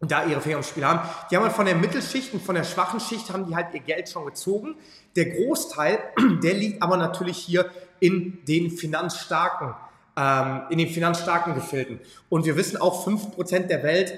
da 0.08 0.26
ihre 0.26 0.44
Währungsspiele 0.46 0.88
haben. 0.88 1.00
Die 1.30 1.36
haben 1.36 1.44
halt 1.44 1.54
von 1.54 1.66
der 1.66 1.76
Mittelschicht 1.76 2.34
und 2.34 2.42
von 2.42 2.56
der 2.56 2.64
schwachen 2.64 3.00
Schicht 3.00 3.32
haben 3.32 3.48
die 3.48 3.56
halt 3.56 3.74
ihr 3.74 3.80
Geld 3.80 4.10
schon 4.10 4.26
gezogen. 4.26 4.76
Der 5.16 5.26
Großteil, 5.26 6.00
der 6.44 6.54
liegt 6.54 6.82
aber 6.82 6.98
natürlich 6.98 7.38
hier 7.38 7.70
in 8.00 8.44
den 8.46 8.72
finanzstarken, 8.72 9.74
ähm, 10.18 10.62
in 10.70 10.78
den 10.78 10.90
finanzstarken 10.90 11.56
Gefilden. 11.56 12.00
Und 12.30 12.46
wir 12.46 12.56
wissen 12.58 12.78
auch, 12.78 13.08
5% 13.08 13.68
der 13.68 13.84
Welt 13.84 14.14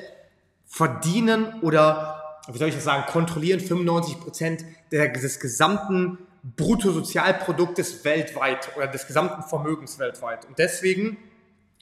verdienen 0.66 1.62
oder, 1.62 2.40
wie 2.48 2.58
soll 2.58 2.70
ich 2.70 2.76
das 2.76 2.84
sagen, 2.84 3.06
kontrollieren 3.08 3.60
95% 3.60 4.64
der, 4.92 5.10
des 5.10 5.40
gesamten 5.40 6.18
Bruttosozialproduktes 6.56 8.06
weltweit 8.06 8.70
oder 8.78 8.88
des 8.88 9.08
gesamten 9.08 9.44
Vermögens 9.44 10.00
weltweit. 10.00 10.46
Und 10.46 10.58
deswegen 10.60 11.18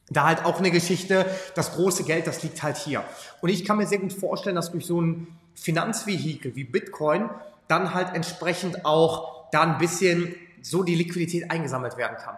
da 0.10 0.26
halt 0.26 0.46
auch 0.46 0.60
eine 0.60 0.72
Geschichte, 0.72 1.26
das 1.56 1.74
große 1.74 2.04
Geld, 2.04 2.28
das 2.28 2.44
liegt 2.44 2.62
halt 2.62 2.78
hier. 2.78 3.04
Und 3.42 3.50
ich 3.50 3.66
kann 3.66 3.78
mir 3.78 3.88
sehr 3.88 4.00
gut 4.00 4.14
vorstellen, 4.14 4.56
dass 4.56 4.72
durch 4.72 4.86
so 4.86 5.02
ein 5.02 5.28
Finanzvehikel 5.56 6.56
wie 6.56 6.64
Bitcoin 6.64 7.30
dann 7.68 7.94
halt 7.94 8.14
entsprechend 8.14 8.86
auch 8.86 9.50
da 9.52 9.62
ein 9.62 9.78
bisschen 9.78 10.36
so 10.62 10.84
die 10.84 10.96
Liquidität 10.96 11.50
eingesammelt 11.50 11.98
werden 11.98 12.18
kann. 12.18 12.38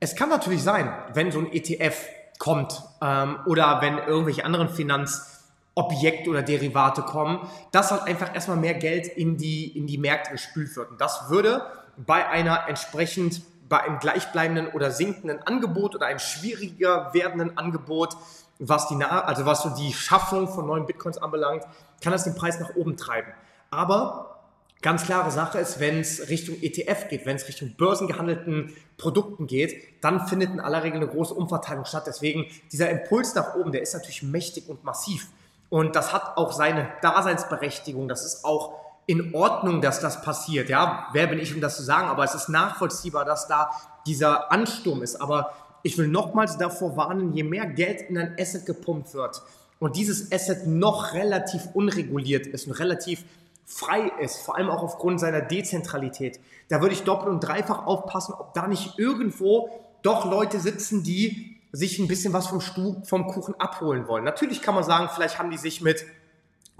Es 0.00 0.14
kann 0.14 0.28
natürlich 0.28 0.62
sein, 0.62 0.92
wenn 1.14 1.32
so 1.32 1.40
ein 1.40 1.52
ETF 1.52 1.96
kommt 2.38 2.82
ähm, 3.02 3.38
oder 3.46 3.80
wenn 3.80 3.98
irgendwelche 3.98 4.44
anderen 4.44 4.68
Finanzobjekte 4.68 6.30
oder 6.30 6.42
Derivate 6.42 7.02
kommen, 7.02 7.48
dass 7.72 7.90
halt 7.90 8.02
einfach 8.02 8.32
erstmal 8.32 8.58
mehr 8.58 8.74
Geld 8.74 9.08
in 9.08 9.36
die, 9.36 9.76
in 9.76 9.86
die 9.86 9.98
Märkte 9.98 10.32
gespült 10.32 10.76
wird. 10.76 10.90
Und 10.90 11.00
das 11.00 11.30
würde 11.30 11.62
bei 11.96 12.28
einer 12.28 12.68
entsprechend 12.68 13.42
bei 13.68 13.82
einem 13.82 13.98
gleichbleibenden 13.98 14.68
oder 14.68 14.90
sinkenden 14.90 15.42
Angebot 15.42 15.94
oder 15.94 16.06
einem 16.06 16.18
schwieriger 16.18 17.12
werdenden 17.12 17.56
Angebot, 17.58 18.16
was 18.58 18.88
die, 18.88 18.96
also 19.02 19.46
was 19.46 19.62
so 19.62 19.70
die 19.70 19.92
Schaffung 19.92 20.48
von 20.48 20.66
neuen 20.66 20.86
Bitcoins 20.86 21.18
anbelangt, 21.18 21.64
kann 22.02 22.12
das 22.12 22.24
den 22.24 22.34
Preis 22.34 22.58
nach 22.60 22.74
oben 22.76 22.96
treiben. 22.96 23.32
Aber 23.70 24.40
ganz 24.82 25.04
klare 25.04 25.30
Sache 25.30 25.58
ist, 25.58 25.80
wenn 25.80 26.00
es 26.00 26.28
Richtung 26.28 26.56
ETF 26.60 27.08
geht, 27.08 27.26
wenn 27.26 27.36
es 27.36 27.46
Richtung 27.48 27.74
börsengehandelten 27.76 28.74
Produkten 28.96 29.46
geht, 29.46 30.02
dann 30.02 30.26
findet 30.26 30.50
in 30.50 30.60
aller 30.60 30.82
Regel 30.82 30.98
eine 30.98 31.08
große 31.08 31.34
Umverteilung 31.34 31.84
statt. 31.84 32.04
Deswegen 32.06 32.46
dieser 32.72 32.90
Impuls 32.90 33.34
nach 33.34 33.54
oben, 33.54 33.72
der 33.72 33.82
ist 33.82 33.94
natürlich 33.94 34.22
mächtig 34.22 34.68
und 34.68 34.84
massiv. 34.84 35.28
Und 35.68 35.96
das 35.96 36.12
hat 36.12 36.36
auch 36.36 36.52
seine 36.52 36.88
Daseinsberechtigung. 37.02 38.08
Das 38.08 38.24
ist 38.24 38.44
auch 38.44 38.87
in 39.08 39.34
Ordnung, 39.34 39.80
dass 39.80 40.00
das 40.00 40.20
passiert. 40.20 40.68
Ja, 40.68 41.08
wer 41.12 41.26
bin 41.28 41.38
ich, 41.38 41.54
um 41.54 41.62
das 41.62 41.76
zu 41.76 41.82
sagen? 41.82 42.08
Aber 42.08 42.24
es 42.24 42.34
ist 42.34 42.50
nachvollziehbar, 42.50 43.24
dass 43.24 43.48
da 43.48 43.70
dieser 44.06 44.52
Ansturm 44.52 45.02
ist. 45.02 45.20
Aber 45.20 45.54
ich 45.82 45.96
will 45.96 46.08
nochmals 46.08 46.58
davor 46.58 46.94
warnen, 46.96 47.32
je 47.32 47.42
mehr 47.42 47.64
Geld 47.64 48.02
in 48.02 48.18
ein 48.18 48.36
Asset 48.38 48.66
gepumpt 48.66 49.14
wird 49.14 49.42
und 49.78 49.96
dieses 49.96 50.30
Asset 50.30 50.66
noch 50.66 51.14
relativ 51.14 51.68
unreguliert 51.72 52.46
ist 52.46 52.66
und 52.66 52.74
relativ 52.74 53.24
frei 53.64 54.12
ist, 54.20 54.42
vor 54.42 54.56
allem 54.56 54.68
auch 54.68 54.82
aufgrund 54.82 55.20
seiner 55.20 55.40
Dezentralität, 55.40 56.38
da 56.68 56.82
würde 56.82 56.94
ich 56.94 57.04
doppelt 57.04 57.30
und 57.30 57.40
dreifach 57.40 57.86
aufpassen, 57.86 58.34
ob 58.38 58.52
da 58.52 58.66
nicht 58.66 58.98
irgendwo 58.98 59.70
doch 60.02 60.30
Leute 60.30 60.60
sitzen, 60.60 61.02
die 61.02 61.56
sich 61.72 61.98
ein 61.98 62.08
bisschen 62.08 62.34
was 62.34 62.48
vom, 62.48 62.60
Stu 62.60 62.96
vom 63.04 63.26
Kuchen 63.26 63.54
abholen 63.58 64.06
wollen. 64.06 64.24
Natürlich 64.24 64.60
kann 64.60 64.74
man 64.74 64.84
sagen, 64.84 65.08
vielleicht 65.14 65.38
haben 65.38 65.50
die 65.50 65.56
sich 65.56 65.80
mit 65.80 66.04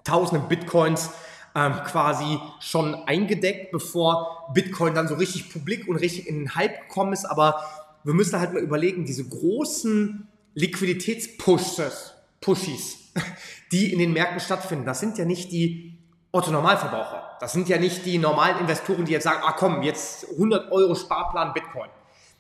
tausenden 0.05 0.49
Bitcoins 0.49 1.11
ähm, 1.59 1.75
quasi 1.85 2.39
schon 2.61 2.95
eingedeckt, 2.95 3.73
bevor 3.73 4.49
Bitcoin 4.55 4.95
dann 4.95 5.09
so 5.09 5.15
richtig 5.15 5.53
publik 5.53 5.89
und 5.89 5.97
richtig 5.97 6.29
in 6.29 6.39
den 6.39 6.55
Hype 6.55 6.89
gekommen 6.89 7.13
ist. 7.13 7.25
Aber 7.25 7.65
wir 8.05 8.15
müssen 8.15 8.39
halt 8.39 8.53
mal 8.53 8.63
überlegen, 8.63 9.05
diese 9.05 9.25
großen 9.25 10.29
Liquiditätspushes, 10.55 12.15
Pushies, 12.41 13.13
die 13.73 13.93
in 13.93 13.99
den 13.99 14.13
Märkten 14.13 14.41
stattfinden, 14.41 14.85
das 14.85 15.01
sind 15.01 15.19
ja 15.19 15.25
nicht 15.25 15.51
die 15.51 15.99
Otto 16.31 16.51
Normalverbraucher. 16.51 17.37
Das 17.41 17.53
sind 17.53 17.69
ja 17.69 17.79
nicht 17.79 18.05
die 18.05 18.19
normalen 18.19 18.59
Investoren, 18.59 19.05
die 19.05 19.13
jetzt 19.13 19.25
sagen, 19.25 19.41
ah 19.43 19.53
komm, 19.53 19.83
jetzt 19.83 20.31
100 20.33 20.71
Euro 20.71 20.95
Sparplan 20.95 21.53
Bitcoin. 21.55 21.89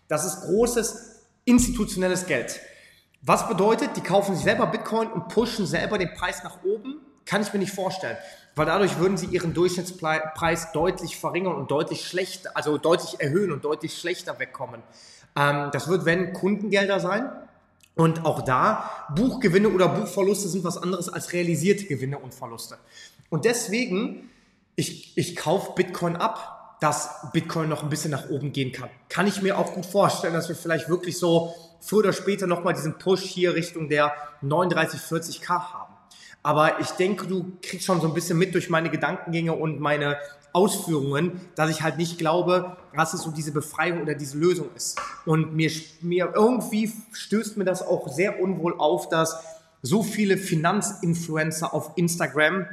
Das 0.08 0.24
ist 0.24 0.42
großes 0.42 1.24
institutionelles 1.44 2.26
Geld. 2.26 2.60
Was 3.22 3.48
bedeutet, 3.48 3.96
die 3.96 4.00
kaufen 4.00 4.34
sich 4.34 4.44
selber 4.44 4.66
Bitcoin 4.66 5.08
und 5.08 5.28
pushen 5.28 5.66
selber 5.66 5.98
den 5.98 6.12
Preis 6.14 6.44
nach 6.44 6.62
oben? 6.64 7.00
Kann 7.24 7.42
ich 7.42 7.52
mir 7.52 7.58
nicht 7.58 7.74
vorstellen. 7.74 8.16
Weil 8.58 8.66
dadurch 8.66 8.98
würden 8.98 9.16
sie 9.16 9.26
ihren 9.26 9.54
Durchschnittspreis 9.54 10.72
deutlich 10.72 11.16
verringern 11.16 11.54
und 11.54 11.70
deutlich 11.70 12.04
schlechter, 12.04 12.50
also 12.54 12.76
deutlich 12.76 13.20
erhöhen 13.20 13.52
und 13.52 13.64
deutlich 13.64 13.96
schlechter 13.96 14.38
wegkommen. 14.40 14.82
Ähm, 15.36 15.70
das 15.72 15.86
wird, 15.88 16.04
wenn 16.04 16.32
Kundengelder 16.32 16.98
sein. 16.98 17.30
Und 17.94 18.24
auch 18.24 18.42
da, 18.42 19.06
Buchgewinne 19.14 19.68
oder 19.68 19.88
Buchverluste 19.88 20.48
sind 20.48 20.64
was 20.64 20.76
anderes 20.76 21.08
als 21.08 21.32
realisierte 21.32 21.86
Gewinne 21.86 22.18
und 22.18 22.34
Verluste. 22.34 22.78
Und 23.28 23.44
deswegen, 23.44 24.28
ich, 24.76 25.16
ich 25.16 25.36
kaufe 25.36 25.72
Bitcoin 25.74 26.16
ab, 26.16 26.76
dass 26.80 27.30
Bitcoin 27.32 27.68
noch 27.68 27.82
ein 27.82 27.88
bisschen 27.88 28.10
nach 28.10 28.28
oben 28.28 28.52
gehen 28.52 28.72
kann. 28.72 28.88
Kann 29.08 29.26
ich 29.26 29.42
mir 29.42 29.58
auch 29.58 29.72
gut 29.72 29.86
vorstellen, 29.86 30.34
dass 30.34 30.48
wir 30.48 30.56
vielleicht 30.56 30.88
wirklich 30.88 31.18
so 31.18 31.54
früher 31.80 32.00
oder 32.00 32.12
später 32.12 32.46
nochmal 32.46 32.74
diesen 32.74 32.98
Push 32.98 33.22
hier 33.22 33.54
Richtung 33.54 33.88
der 33.88 34.14
39, 34.42 35.00
40k 35.00 35.48
haben. 35.48 35.97
Aber 36.42 36.80
ich 36.80 36.90
denke, 36.90 37.26
du 37.26 37.52
kriegst 37.62 37.86
schon 37.86 38.00
so 38.00 38.08
ein 38.08 38.14
bisschen 38.14 38.38
mit 38.38 38.54
durch 38.54 38.70
meine 38.70 38.90
Gedankengänge 38.90 39.52
und 39.52 39.80
meine 39.80 40.16
Ausführungen, 40.52 41.40
dass 41.56 41.70
ich 41.70 41.82
halt 41.82 41.98
nicht 41.98 42.18
glaube, 42.18 42.76
dass 42.94 43.12
es 43.12 43.22
so 43.22 43.30
diese 43.30 43.52
Befreiung 43.52 44.02
oder 44.02 44.14
diese 44.14 44.38
Lösung 44.38 44.68
ist. 44.74 44.98
Und 45.26 45.54
mir, 45.54 45.70
mir 46.00 46.32
irgendwie 46.34 46.92
stößt 47.12 47.56
mir 47.56 47.64
das 47.64 47.82
auch 47.82 48.08
sehr 48.08 48.40
unwohl 48.40 48.78
auf, 48.78 49.08
dass 49.08 49.36
so 49.82 50.02
viele 50.02 50.36
Finanzinfluencer 50.36 51.72
auf 51.74 51.92
Instagram 51.96 52.66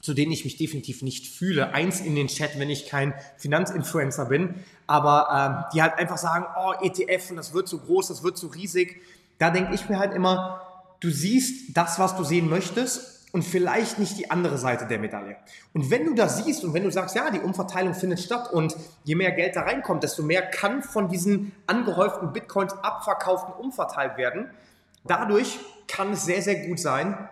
zu 0.00 0.14
denen 0.14 0.32
ich 0.32 0.44
mich 0.44 0.56
definitiv 0.56 1.02
nicht 1.02 1.26
fühle. 1.26 1.74
Eins 1.74 2.00
in 2.00 2.14
den 2.14 2.28
Chat, 2.28 2.58
wenn 2.58 2.70
ich 2.70 2.86
kein 2.86 3.14
Finanzinfluencer 3.36 4.26
bin, 4.26 4.54
aber 4.86 5.28
ähm, 5.30 5.64
die 5.74 5.82
halt 5.82 5.98
einfach 5.98 6.18
sagen, 6.18 6.46
oh, 6.56 6.72
ETF 6.82 7.30
und 7.30 7.36
das 7.36 7.52
wird 7.52 7.68
so 7.68 7.78
groß, 7.78 8.08
das 8.08 8.22
wird 8.22 8.38
so 8.38 8.46
riesig. 8.46 9.00
Da 9.38 9.50
denke 9.50 9.74
ich 9.74 9.88
mir 9.88 9.98
halt 9.98 10.14
immer, 10.14 10.62
du 11.00 11.10
siehst 11.10 11.76
das, 11.76 11.98
was 11.98 12.16
du 12.16 12.24
sehen 12.24 12.48
möchtest 12.48 13.18
und 13.32 13.42
vielleicht 13.42 13.98
nicht 13.98 14.18
die 14.18 14.30
andere 14.30 14.58
Seite 14.58 14.86
der 14.86 14.98
Medaille. 14.98 15.36
Und 15.74 15.90
wenn 15.90 16.06
du 16.06 16.14
das 16.14 16.44
siehst 16.44 16.64
und 16.64 16.74
wenn 16.74 16.84
du 16.84 16.90
sagst, 16.90 17.14
ja, 17.14 17.30
die 17.30 17.40
Umverteilung 17.40 17.94
findet 17.94 18.20
statt 18.20 18.50
und 18.52 18.76
je 19.04 19.14
mehr 19.14 19.32
Geld 19.32 19.56
da 19.56 19.62
reinkommt, 19.62 20.02
desto 20.02 20.22
mehr 20.22 20.42
kann 20.42 20.82
von 20.82 21.08
diesen 21.08 21.52
angehäuften 21.66 22.32
Bitcoins 22.32 22.72
abverkauften 22.72 23.54
umverteilt 23.54 24.16
werden. 24.16 24.50
Dadurch 25.04 25.58
kann 25.86 26.12
es 26.12 26.24
sehr, 26.24 26.42
sehr 26.42 26.66
gut 26.66 26.78
sein, 26.78 27.28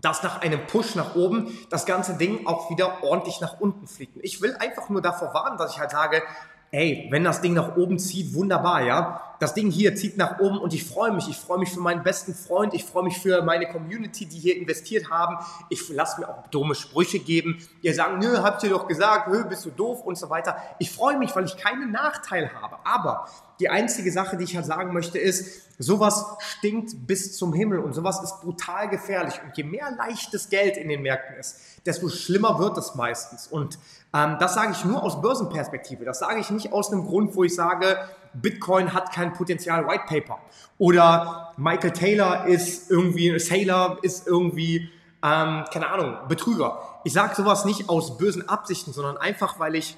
dass 0.00 0.22
nach 0.22 0.42
einem 0.42 0.66
Push 0.66 0.94
nach 0.94 1.14
oben 1.14 1.56
das 1.70 1.86
ganze 1.86 2.14
Ding 2.14 2.46
auch 2.46 2.70
wieder 2.70 3.02
ordentlich 3.02 3.40
nach 3.40 3.60
unten 3.60 3.86
fliegt. 3.86 4.16
Ich 4.22 4.42
will 4.42 4.54
einfach 4.54 4.88
nur 4.88 5.00
davor 5.00 5.32
warnen, 5.32 5.58
dass 5.58 5.72
ich 5.72 5.80
halt 5.80 5.90
sage, 5.90 6.22
ey, 6.70 7.08
wenn 7.10 7.24
das 7.24 7.40
Ding 7.40 7.54
nach 7.54 7.76
oben 7.76 7.98
zieht, 7.98 8.34
wunderbar, 8.34 8.82
ja. 8.82 9.22
Das 9.38 9.54
Ding 9.54 9.70
hier 9.70 9.94
zieht 9.94 10.16
nach 10.16 10.38
oben 10.38 10.58
und 10.58 10.72
ich 10.72 10.84
freue 10.84 11.12
mich. 11.12 11.28
Ich 11.28 11.36
freue 11.36 11.58
mich 11.58 11.70
für 11.70 11.80
meinen 11.80 12.02
besten 12.02 12.34
Freund, 12.34 12.74
ich 12.74 12.84
freue 12.84 13.04
mich 13.04 13.18
für 13.18 13.42
meine 13.42 13.68
Community, 13.68 14.26
die 14.26 14.38
hier 14.38 14.56
investiert 14.56 15.10
haben. 15.10 15.36
Ich 15.68 15.88
lasse 15.88 16.20
mir 16.20 16.28
auch 16.28 16.46
dumme 16.48 16.74
Sprüche 16.74 17.18
geben. 17.18 17.58
Ihr 17.82 17.94
sagen, 17.94 18.18
nö, 18.18 18.38
habt 18.38 18.62
ihr 18.62 18.70
doch 18.70 18.88
gesagt, 18.88 19.28
nö, 19.28 19.44
bist 19.44 19.64
du 19.64 19.70
doof 19.70 20.02
und 20.04 20.16
so 20.16 20.30
weiter. 20.30 20.56
Ich 20.78 20.90
freue 20.90 21.18
mich, 21.18 21.34
weil 21.36 21.44
ich 21.44 21.56
keinen 21.56 21.92
Nachteil 21.92 22.50
habe. 22.54 22.78
Aber 22.84 23.28
die 23.60 23.68
einzige 23.68 24.12
Sache, 24.12 24.36
die 24.36 24.44
ich 24.44 24.56
halt 24.56 24.66
sagen 24.66 24.92
möchte, 24.92 25.18
ist, 25.18 25.66
sowas 25.78 26.24
stinkt 26.38 27.06
bis 27.06 27.36
zum 27.36 27.52
Himmel 27.52 27.78
und 27.78 27.94
sowas 27.94 28.22
ist 28.22 28.40
brutal 28.40 28.88
gefährlich. 28.88 29.40
Und 29.44 29.56
je 29.56 29.64
mehr 29.64 29.90
leichtes 29.96 30.48
Geld 30.48 30.76
in 30.76 30.88
den 30.88 31.02
Märkten 31.02 31.36
ist, 31.36 31.58
desto 31.86 32.08
schlimmer 32.08 32.58
wird 32.58 32.76
es 32.78 32.94
meistens. 32.94 33.46
Und 33.46 33.78
ähm, 34.14 34.36
das 34.40 34.54
sage 34.54 34.72
ich 34.72 34.84
nur 34.84 35.02
aus 35.02 35.20
Börsenperspektive. 35.20 36.04
Das 36.04 36.18
sage 36.18 36.40
ich 36.40 36.50
nicht 36.50 36.72
aus 36.72 36.92
einem 36.92 37.06
Grund, 37.06 37.34
wo 37.34 37.44
ich 37.44 37.54
sage, 37.54 37.98
Bitcoin 38.40 38.92
hat 38.92 39.12
kein 39.12 39.32
Potenzial 39.32 39.86
White 39.86 40.04
Paper. 40.06 40.38
Oder 40.78 41.52
Michael 41.56 41.92
Taylor 41.92 42.46
ist 42.46 42.90
irgendwie, 42.90 43.38
Sailor 43.38 43.98
ist 44.02 44.26
irgendwie, 44.26 44.90
ähm, 45.22 45.64
keine 45.72 45.88
Ahnung, 45.88 46.16
Betrüger. 46.28 47.00
Ich 47.04 47.12
sage 47.12 47.34
sowas 47.34 47.64
nicht 47.64 47.88
aus 47.88 48.18
bösen 48.18 48.48
Absichten, 48.48 48.92
sondern 48.92 49.16
einfach, 49.16 49.58
weil 49.58 49.74
ich 49.74 49.96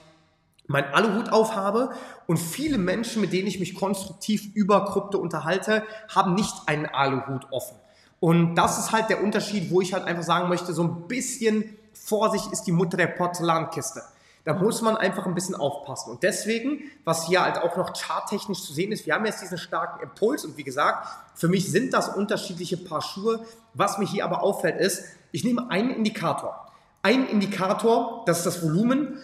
mein 0.67 0.85
Aluhut 0.93 1.33
aufhabe 1.33 1.91
und 2.27 2.37
viele 2.37 2.79
Menschen, 2.79 3.23
mit 3.23 3.33
denen 3.33 3.49
ich 3.49 3.59
mich 3.59 3.75
konstruktiv 3.75 4.55
über 4.55 4.85
Krypto 4.85 5.19
unterhalte, 5.19 5.83
haben 6.15 6.35
nicht 6.35 6.55
einen 6.67 6.87
Aluhut 6.87 7.47
offen. 7.51 7.77
Und 8.21 8.57
das 8.57 8.79
ist 8.79 8.93
halt 8.93 9.09
der 9.09 9.23
Unterschied, 9.23 9.71
wo 9.71 9.81
ich 9.81 9.95
halt 9.95 10.05
einfach 10.05 10.23
sagen 10.23 10.49
möchte, 10.49 10.73
so 10.73 10.83
ein 10.83 11.09
bisschen 11.09 11.77
Vorsicht 11.93 12.53
ist 12.53 12.65
die 12.65 12.73
Mutter 12.73 12.97
der 12.97 13.07
Porzellankiste. 13.09 14.03
Da 14.49 14.55
muss 14.55 14.81
man 14.81 14.97
einfach 14.97 15.27
ein 15.27 15.35
bisschen 15.35 15.57
aufpassen. 15.57 16.11
Und 16.11 16.23
deswegen, 16.23 16.81
was 17.05 17.27
hier 17.27 17.43
halt 17.43 17.59
auch 17.59 17.77
noch 17.77 17.93
charttechnisch 17.93 18.63
zu 18.63 18.73
sehen 18.73 18.93
ist, 18.93 19.05
wir 19.05 19.13
haben 19.13 19.27
jetzt 19.27 19.43
diesen 19.43 19.59
starken 19.59 20.03
Impuls 20.03 20.43
und 20.47 20.57
wie 20.57 20.65
gesagt, 20.65 21.07
für 21.35 21.49
mich 21.49 21.71
sind 21.71 21.93
das 21.93 22.09
unterschiedliche 22.09 22.79
Paar 22.79 23.03
Schuhe. 23.03 23.45
Was 23.75 23.99
mir 23.99 24.07
hier 24.07 24.25
aber 24.25 24.43
auffällt 24.43 24.81
ist, 24.81 25.05
ich 25.33 25.45
nehme 25.45 25.71
einen 25.71 25.91
Indikator. 25.91 26.73
Ein 27.03 27.29
Indikator, 27.29 28.23
das 28.25 28.39
ist 28.39 28.47
das 28.47 28.63
Volumen. 28.63 29.19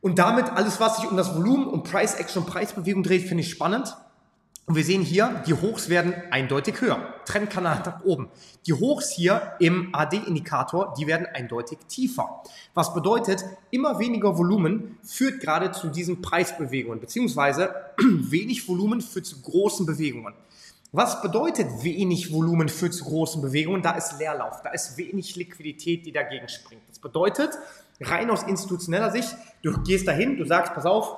Und 0.00 0.18
damit 0.18 0.50
alles, 0.50 0.80
was 0.80 0.96
sich 0.96 1.08
um 1.08 1.16
das 1.16 1.36
Volumen 1.36 1.68
und 1.68 1.84
Price 1.84 2.16
Action 2.16 2.44
Preisbewegung 2.44 3.04
dreht, 3.04 3.28
finde 3.28 3.44
ich 3.44 3.50
spannend. 3.50 3.96
Und 4.66 4.76
wir 4.76 4.84
sehen 4.84 5.02
hier, 5.02 5.42
die 5.46 5.52
Hochs 5.52 5.90
werden 5.90 6.14
eindeutig 6.30 6.80
höher. 6.80 7.14
Trendkanal 7.26 7.82
nach 7.84 8.02
oben. 8.02 8.28
Die 8.66 8.72
Hochs 8.72 9.10
hier 9.10 9.52
im 9.60 9.94
AD-Indikator, 9.94 10.94
die 10.98 11.06
werden 11.06 11.26
eindeutig 11.26 11.78
tiefer. 11.86 12.42
Was 12.72 12.94
bedeutet, 12.94 13.44
immer 13.70 13.98
weniger 13.98 14.38
Volumen 14.38 14.98
führt 15.02 15.40
gerade 15.40 15.72
zu 15.72 15.88
diesen 15.88 16.22
Preisbewegungen, 16.22 16.98
beziehungsweise 16.98 17.74
wenig 17.98 18.66
Volumen 18.66 19.02
führt 19.02 19.26
zu 19.26 19.42
großen 19.42 19.84
Bewegungen. 19.84 20.32
Was 20.92 21.20
bedeutet 21.20 21.66
wenig 21.82 22.32
Volumen 22.32 22.70
führt 22.70 22.94
zu 22.94 23.04
großen 23.04 23.42
Bewegungen? 23.42 23.82
Da 23.82 23.92
ist 23.92 24.18
Leerlauf, 24.18 24.62
da 24.62 24.70
ist 24.70 24.96
wenig 24.96 25.36
Liquidität, 25.36 26.06
die 26.06 26.12
dagegen 26.12 26.48
springt. 26.48 26.82
Das 26.88 27.00
bedeutet, 27.00 27.50
rein 28.00 28.30
aus 28.30 28.44
institutioneller 28.44 29.10
Sicht, 29.10 29.36
du 29.62 29.76
gehst 29.82 30.08
dahin, 30.08 30.38
du 30.38 30.46
sagst, 30.46 30.72
pass 30.72 30.86
auf, 30.86 31.16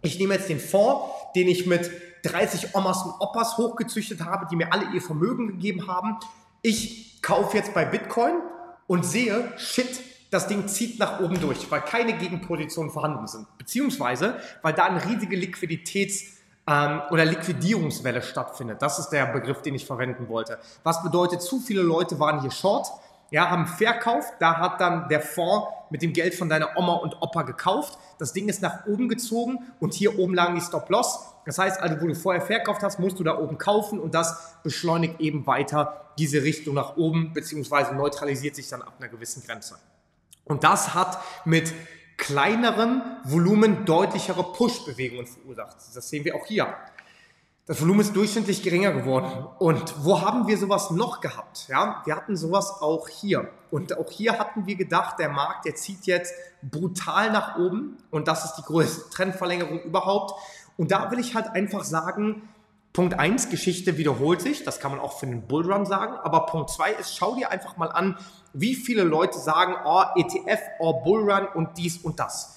ich 0.00 0.18
nehme 0.18 0.34
jetzt 0.34 0.48
den 0.48 0.60
Fonds, 0.60 1.10
den 1.34 1.48
ich 1.48 1.66
mit 1.66 1.90
30 2.22 2.74
Omas 2.74 3.02
und 3.02 3.12
Opas 3.20 3.56
hochgezüchtet 3.56 4.24
habe, 4.24 4.46
die 4.50 4.56
mir 4.56 4.72
alle 4.72 4.90
ihr 4.92 5.02
Vermögen 5.02 5.48
gegeben 5.48 5.86
haben. 5.88 6.16
Ich 6.62 7.22
kaufe 7.22 7.56
jetzt 7.56 7.74
bei 7.74 7.84
Bitcoin 7.84 8.34
und 8.86 9.04
sehe, 9.04 9.52
shit, 9.56 10.00
das 10.30 10.46
Ding 10.46 10.68
zieht 10.68 10.98
nach 10.98 11.20
oben 11.20 11.40
durch, 11.40 11.70
weil 11.70 11.80
keine 11.80 12.12
Gegenpositionen 12.12 12.92
vorhanden 12.92 13.26
sind. 13.26 13.46
Beziehungsweise, 13.58 14.38
weil 14.62 14.72
da 14.72 14.84
eine 14.84 15.04
riesige 15.04 15.36
Liquiditäts- 15.36 16.40
ähm, 16.66 17.02
oder 17.10 17.24
Liquidierungswelle 17.24 18.22
stattfindet. 18.22 18.80
Das 18.82 18.98
ist 18.98 19.08
der 19.08 19.26
Begriff, 19.26 19.62
den 19.62 19.74
ich 19.74 19.86
verwenden 19.86 20.28
wollte. 20.28 20.58
Was 20.82 21.02
bedeutet, 21.02 21.42
zu 21.42 21.58
viele 21.58 21.82
Leute 21.82 22.20
waren 22.20 22.40
hier 22.40 22.50
short, 22.50 22.86
ja, 23.30 23.48
haben 23.48 23.66
verkauft, 23.66 24.34
da 24.40 24.58
hat 24.58 24.80
dann 24.80 25.08
der 25.08 25.20
Fonds 25.20 25.68
mit 25.90 26.02
dem 26.02 26.12
Geld 26.12 26.34
von 26.34 26.48
deiner 26.48 26.76
Oma 26.76 26.94
und 26.94 27.20
Opa 27.20 27.42
gekauft. 27.42 27.98
Das 28.18 28.32
Ding 28.32 28.48
ist 28.48 28.62
nach 28.62 28.86
oben 28.86 29.08
gezogen 29.08 29.58
und 29.78 29.94
hier 29.94 30.18
oben 30.18 30.34
lagen 30.34 30.54
die 30.54 30.60
Stop-Loss. 30.60 31.29
Das 31.46 31.58
heißt 31.58 31.80
also, 31.80 32.00
wo 32.00 32.06
du 32.06 32.14
vorher 32.14 32.42
verkauft 32.42 32.82
hast, 32.82 32.98
musst 32.98 33.18
du 33.18 33.24
da 33.24 33.38
oben 33.38 33.58
kaufen 33.58 33.98
und 33.98 34.14
das 34.14 34.56
beschleunigt 34.62 35.20
eben 35.20 35.46
weiter 35.46 36.12
diese 36.18 36.42
Richtung 36.42 36.74
nach 36.74 36.96
oben, 36.96 37.32
beziehungsweise 37.32 37.94
neutralisiert 37.94 38.56
sich 38.56 38.68
dann 38.68 38.82
ab 38.82 38.94
einer 38.98 39.08
gewissen 39.08 39.42
Grenze. 39.42 39.76
Und 40.44 40.64
das 40.64 40.94
hat 40.94 41.18
mit 41.44 41.72
kleinerem 42.16 43.02
Volumen 43.24 43.86
deutlichere 43.86 44.42
Push-Bewegungen 44.52 45.26
verursacht. 45.26 45.76
Das 45.94 46.08
sehen 46.08 46.24
wir 46.24 46.36
auch 46.36 46.46
hier. 46.46 46.74
Das 47.70 47.80
Volumen 47.80 48.00
ist 48.00 48.16
durchschnittlich 48.16 48.64
geringer 48.64 48.90
geworden. 48.90 49.46
Und 49.60 50.04
wo 50.04 50.20
haben 50.20 50.48
wir 50.48 50.58
sowas 50.58 50.90
noch 50.90 51.20
gehabt? 51.20 51.68
Ja, 51.68 52.02
wir 52.04 52.16
hatten 52.16 52.36
sowas 52.36 52.68
auch 52.80 53.08
hier. 53.08 53.48
Und 53.70 53.96
auch 53.96 54.10
hier 54.10 54.40
hatten 54.40 54.66
wir 54.66 54.74
gedacht, 54.74 55.20
der 55.20 55.28
Markt, 55.28 55.66
der 55.66 55.76
zieht 55.76 56.04
jetzt 56.06 56.34
brutal 56.62 57.30
nach 57.30 57.58
oben. 57.58 57.96
Und 58.10 58.26
das 58.26 58.44
ist 58.44 58.56
die 58.56 58.62
größte 58.62 59.10
Trendverlängerung 59.10 59.82
überhaupt. 59.82 60.34
Und 60.80 60.92
da 60.92 61.10
will 61.10 61.18
ich 61.18 61.34
halt 61.34 61.48
einfach 61.48 61.84
sagen, 61.84 62.48
Punkt 62.94 63.12
1, 63.12 63.50
Geschichte 63.50 63.98
wiederholt 63.98 64.40
sich, 64.40 64.64
das 64.64 64.80
kann 64.80 64.92
man 64.92 64.98
auch 64.98 65.18
für 65.18 65.26
den 65.26 65.46
Bullrun 65.46 65.84
sagen, 65.84 66.14
aber 66.22 66.46
Punkt 66.46 66.70
2 66.70 66.92
ist, 66.92 67.14
schau 67.14 67.34
dir 67.34 67.50
einfach 67.50 67.76
mal 67.76 67.88
an, 67.88 68.16
wie 68.54 68.74
viele 68.74 69.02
Leute 69.02 69.38
sagen, 69.38 69.74
oh, 69.84 70.04
ETF, 70.16 70.58
oh, 70.78 71.02
Bullrun 71.02 71.46
und 71.52 71.76
dies 71.76 71.98
und 71.98 72.18
das. 72.18 72.56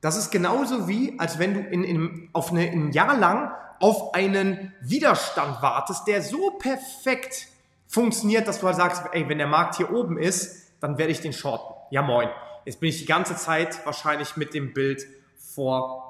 Das 0.00 0.16
ist 0.16 0.30
genauso 0.30 0.88
wie, 0.88 1.20
als 1.20 1.38
wenn 1.38 1.52
du 1.52 1.60
in, 1.60 1.84
in, 1.84 2.30
auf 2.32 2.52
eine, 2.52 2.62
ein 2.62 2.90
Jahr 2.92 3.14
lang 3.18 3.52
auf 3.80 4.14
einen 4.14 4.72
Widerstand 4.80 5.60
wartest, 5.60 6.06
der 6.06 6.22
so 6.22 6.52
perfekt 6.52 7.48
funktioniert, 7.86 8.48
dass 8.48 8.60
du 8.60 8.66
halt 8.66 8.76
sagst, 8.76 9.02
ey, 9.12 9.28
wenn 9.28 9.36
der 9.36 9.46
Markt 9.46 9.76
hier 9.76 9.92
oben 9.92 10.16
ist, 10.16 10.72
dann 10.80 10.96
werde 10.96 11.12
ich 11.12 11.20
den 11.20 11.34
shorten. 11.34 11.74
Ja, 11.90 12.00
moin. 12.00 12.30
Jetzt 12.64 12.80
bin 12.80 12.88
ich 12.88 13.00
die 13.00 13.04
ganze 13.04 13.36
Zeit 13.36 13.84
wahrscheinlich 13.84 14.38
mit 14.38 14.54
dem 14.54 14.72
Bild 14.72 15.06
vor, 15.36 16.07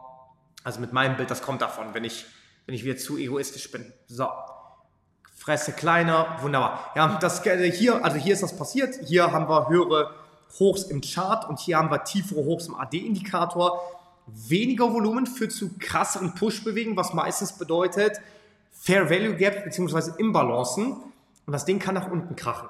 also 0.64 0.80
mit 0.80 0.92
meinem 0.92 1.16
Bild, 1.16 1.30
das 1.30 1.42
kommt 1.42 1.62
davon, 1.62 1.94
wenn 1.94 2.04
ich, 2.04 2.26
wenn 2.66 2.74
ich 2.74 2.84
wieder 2.84 2.96
zu 2.96 3.16
egoistisch 3.16 3.70
bin. 3.70 3.92
So. 4.06 4.28
Fresse 5.36 5.72
kleiner, 5.72 6.36
wunderbar. 6.40 6.92
Ja, 6.96 7.18
das 7.20 7.44
äh, 7.46 7.70
hier, 7.70 8.04
also 8.04 8.16
hier 8.16 8.34
ist 8.34 8.42
das 8.42 8.56
passiert. 8.56 8.96
Hier 9.06 9.32
haben 9.32 9.48
wir 9.48 9.68
höhere 9.68 10.14
Hochs 10.58 10.82
im 10.84 11.00
Chart 11.00 11.48
und 11.48 11.58
hier 11.60 11.78
haben 11.78 11.90
wir 11.90 12.04
tiefere 12.04 12.44
Hochs 12.44 12.66
im 12.66 12.74
AD-Indikator. 12.74 13.80
Weniger 14.26 14.92
Volumen 14.92 15.26
führt 15.26 15.52
zu 15.52 15.70
krasseren 15.78 16.34
Push-Bewegungen, 16.34 16.96
was 16.96 17.14
meistens 17.14 17.52
bedeutet 17.52 18.20
Fair 18.72 19.08
Value 19.10 19.36
Gap 19.36 19.64
bzw. 19.64 20.12
Imbalancen. 20.18 20.92
Und 21.46 21.52
das 21.52 21.64
Ding 21.64 21.78
kann 21.78 21.94
nach 21.94 22.10
unten 22.10 22.36
krachen. 22.36 22.68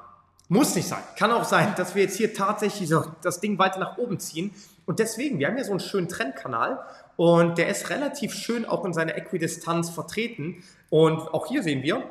Muss 0.48 0.74
nicht 0.74 0.88
sein. 0.88 1.02
Kann 1.18 1.30
auch 1.30 1.44
sein, 1.44 1.74
dass 1.76 1.94
wir 1.94 2.02
jetzt 2.02 2.16
hier 2.16 2.32
tatsächlich 2.32 2.88
so 2.88 3.04
das 3.22 3.40
Ding 3.40 3.58
weiter 3.58 3.78
nach 3.78 3.98
oben 3.98 4.18
ziehen. 4.18 4.54
Und 4.86 4.98
deswegen, 4.98 5.38
wir 5.38 5.46
haben 5.46 5.56
hier 5.56 5.64
so 5.66 5.72
einen 5.72 5.80
schönen 5.80 6.08
Trendkanal 6.08 6.82
und 7.16 7.58
der 7.58 7.68
ist 7.68 7.90
relativ 7.90 8.32
schön 8.32 8.64
auch 8.64 8.84
in 8.86 8.94
seiner 8.94 9.14
Äquidistanz 9.16 9.90
vertreten. 9.90 10.64
Und 10.88 11.18
auch 11.34 11.46
hier 11.46 11.62
sehen 11.62 11.82
wir, 11.82 12.02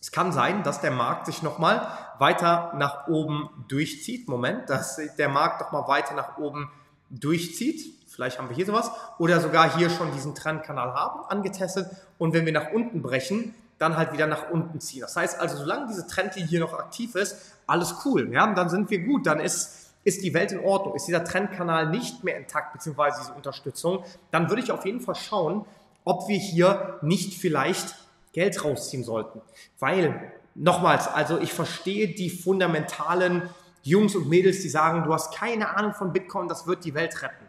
es 0.00 0.12
kann 0.12 0.32
sein, 0.32 0.62
dass 0.62 0.80
der 0.80 0.92
Markt 0.92 1.26
sich 1.26 1.42
nochmal 1.42 1.86
weiter 2.18 2.72
nach 2.76 3.08
oben 3.08 3.50
durchzieht. 3.68 4.28
Moment, 4.28 4.70
dass 4.70 4.98
der 5.18 5.28
Markt 5.28 5.60
nochmal 5.60 5.86
weiter 5.88 6.14
nach 6.14 6.38
oben 6.38 6.70
durchzieht. 7.10 7.94
Vielleicht 8.08 8.38
haben 8.38 8.48
wir 8.48 8.56
hier 8.56 8.66
sowas. 8.66 8.90
Oder 9.18 9.40
sogar 9.40 9.76
hier 9.76 9.90
schon 9.90 10.12
diesen 10.12 10.34
Trendkanal 10.34 10.94
haben, 10.94 11.26
angetestet. 11.28 11.90
Und 12.16 12.32
wenn 12.32 12.46
wir 12.46 12.52
nach 12.52 12.72
unten 12.72 13.02
brechen, 13.02 13.54
dann 13.78 13.96
halt 13.96 14.12
wieder 14.12 14.26
nach 14.26 14.50
unten 14.50 14.80
ziehen. 14.80 15.02
Das 15.02 15.16
heißt 15.16 15.38
also, 15.38 15.58
solange 15.58 15.88
diese 15.88 16.06
Trendlinie 16.06 16.48
hier 16.48 16.60
noch 16.60 16.72
aktiv 16.74 17.14
ist, 17.14 17.57
alles 17.68 17.94
cool. 18.04 18.32
Ja, 18.32 18.52
dann 18.54 18.68
sind 18.68 18.90
wir 18.90 19.00
gut. 19.00 19.26
Dann 19.26 19.40
ist, 19.40 19.92
ist 20.04 20.22
die 20.22 20.34
Welt 20.34 20.52
in 20.52 20.60
Ordnung. 20.60 20.94
Ist 20.94 21.06
dieser 21.06 21.24
Trendkanal 21.24 21.88
nicht 21.90 22.24
mehr 22.24 22.36
intakt, 22.36 22.72
beziehungsweise 22.72 23.20
diese 23.20 23.32
Unterstützung, 23.32 24.04
dann 24.30 24.48
würde 24.48 24.62
ich 24.62 24.72
auf 24.72 24.84
jeden 24.84 25.00
Fall 25.00 25.14
schauen, 25.14 25.64
ob 26.04 26.28
wir 26.28 26.38
hier 26.38 26.98
nicht 27.02 27.34
vielleicht 27.34 27.94
Geld 28.32 28.64
rausziehen 28.64 29.04
sollten. 29.04 29.40
Weil, 29.78 30.32
nochmals, 30.54 31.06
also 31.08 31.38
ich 31.38 31.52
verstehe 31.52 32.08
die 32.08 32.30
fundamentalen 32.30 33.42
Jungs 33.82 34.16
und 34.16 34.28
Mädels, 34.28 34.62
die 34.62 34.68
sagen, 34.68 35.04
du 35.04 35.12
hast 35.12 35.34
keine 35.34 35.76
Ahnung 35.76 35.94
von 35.94 36.12
Bitcoin, 36.12 36.48
das 36.48 36.66
wird 36.66 36.84
die 36.84 36.94
Welt 36.94 37.22
retten. 37.22 37.46